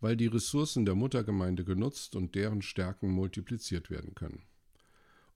weil 0.00 0.16
die 0.16 0.26
Ressourcen 0.26 0.84
der 0.84 0.94
Muttergemeinde 0.94 1.64
genutzt 1.64 2.14
und 2.14 2.34
deren 2.34 2.62
Stärken 2.62 3.08
multipliziert 3.10 3.90
werden 3.90 4.14
können. 4.14 4.42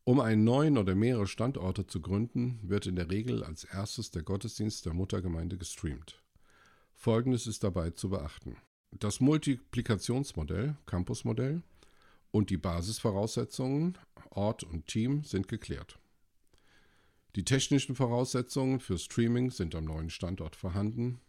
Um 0.04 0.20
einen 0.20 0.44
neuen 0.44 0.78
oder 0.78 0.94
mehrere 0.94 1.26
Standorte 1.26 1.86
zu 1.86 2.00
gründen, 2.00 2.60
wird 2.62 2.86
in 2.86 2.96
der 2.96 3.10
Regel 3.10 3.44
als 3.44 3.64
erstes 3.64 4.10
der 4.10 4.22
Gottesdienst 4.22 4.86
der 4.86 4.94
Muttergemeinde 4.94 5.58
gestreamt. 5.58 6.22
Folgendes 7.00 7.46
ist 7.46 7.62
dabei 7.62 7.90
zu 7.90 8.10
beachten. 8.10 8.56
Das 8.90 9.20
Multiplikationsmodell, 9.20 10.76
Campusmodell 10.84 11.62
und 12.32 12.50
die 12.50 12.56
Basisvoraussetzungen, 12.56 13.96
Ort 14.30 14.64
und 14.64 14.88
Team 14.88 15.22
sind 15.22 15.46
geklärt. 15.46 16.00
Die 17.36 17.44
technischen 17.44 17.94
Voraussetzungen 17.94 18.80
für 18.80 18.98
Streaming 18.98 19.52
sind 19.52 19.76
am 19.76 19.84
neuen 19.84 20.10
Standort 20.10 20.56
vorhanden. 20.56 21.20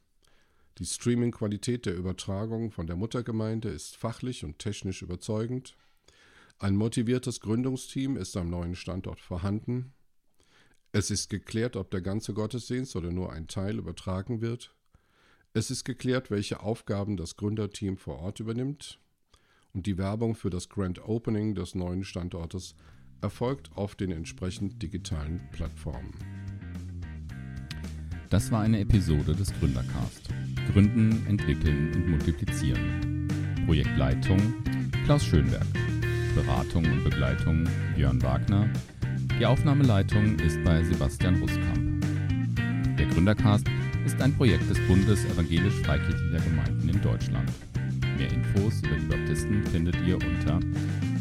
Die 0.79 0.87
Streaming-Qualität 0.87 1.85
der 1.85 1.95
Übertragung 1.95 2.71
von 2.71 2.87
der 2.87 2.95
Muttergemeinde 2.95 3.69
ist 3.69 3.95
fachlich 3.95 4.43
und 4.43 4.57
technisch 4.57 5.03
überzeugend. 5.03 5.77
Ein 6.57 6.77
motiviertes 6.77 7.41
Gründungsteam 7.41 8.17
ist 8.17 8.35
am 8.37 8.49
neuen 8.49 8.73
Standort 8.75 9.19
vorhanden. 9.19 9.93
Es 10.93 11.11
ist 11.11 11.29
geklärt, 11.29 11.75
ob 11.75 11.91
der 11.91 12.01
ganze 12.01 12.33
Gottesdienst 12.33 12.95
oder 12.95 13.11
nur 13.11 13.31
ein 13.31 13.47
Teil 13.47 13.77
übertragen 13.77 14.41
wird. 14.41 14.73
Es 15.53 15.71
ist 15.71 15.83
geklärt, 15.83 16.29
welche 16.29 16.61
Aufgaben 16.61 17.17
das 17.17 17.35
Gründerteam 17.35 17.97
vor 17.97 18.19
Ort 18.19 18.39
übernimmt 18.39 18.99
und 19.73 19.87
die 19.87 19.97
Werbung 19.97 20.35
für 20.35 20.51
das 20.51 20.69
Grand 20.69 21.03
Opening 21.03 21.55
des 21.55 21.73
neuen 21.73 22.03
Standortes 22.03 22.75
erfolgt 23.21 23.71
auf 23.75 23.95
den 23.95 24.11
entsprechend 24.11 24.81
digitalen 24.81 25.41
Plattformen. 25.51 26.13
Das 28.29 28.51
war 28.51 28.61
eine 28.61 28.79
Episode 28.79 29.35
des 29.35 29.51
Gründercast. 29.59 30.29
Gründen, 30.71 31.25
entwickeln 31.25 31.95
und 31.95 32.09
multiplizieren. 32.09 33.27
Projektleitung 33.65 34.53
Klaus 35.05 35.25
Schönberg. 35.25 35.65
Beratung 36.35 36.85
und 36.85 37.03
Begleitung 37.03 37.67
Björn 37.95 38.21
Wagner. 38.21 38.69
Die 39.39 39.47
Aufnahmeleitung 39.47 40.37
ist 40.39 40.63
bei 40.63 40.83
Sebastian 40.83 41.41
Ruskamp. 41.41 42.05
Der 42.99 43.07
Gründercast 43.07 43.65
ist 44.05 44.21
ein 44.21 44.33
Projekt 44.35 44.69
des 44.69 44.79
Bundes 44.87 45.25
evangelisch-freikirchlicher 45.25 46.39
Gemeinden 46.39 46.87
in 46.89 47.01
Deutschland. 47.01 47.49
Mehr 48.17 48.31
Infos 48.31 48.81
über 48.83 48.95
die 48.95 49.05
Baptisten 49.05 49.63
findet 49.65 49.95
ihr 50.05 50.15
unter 50.15 50.59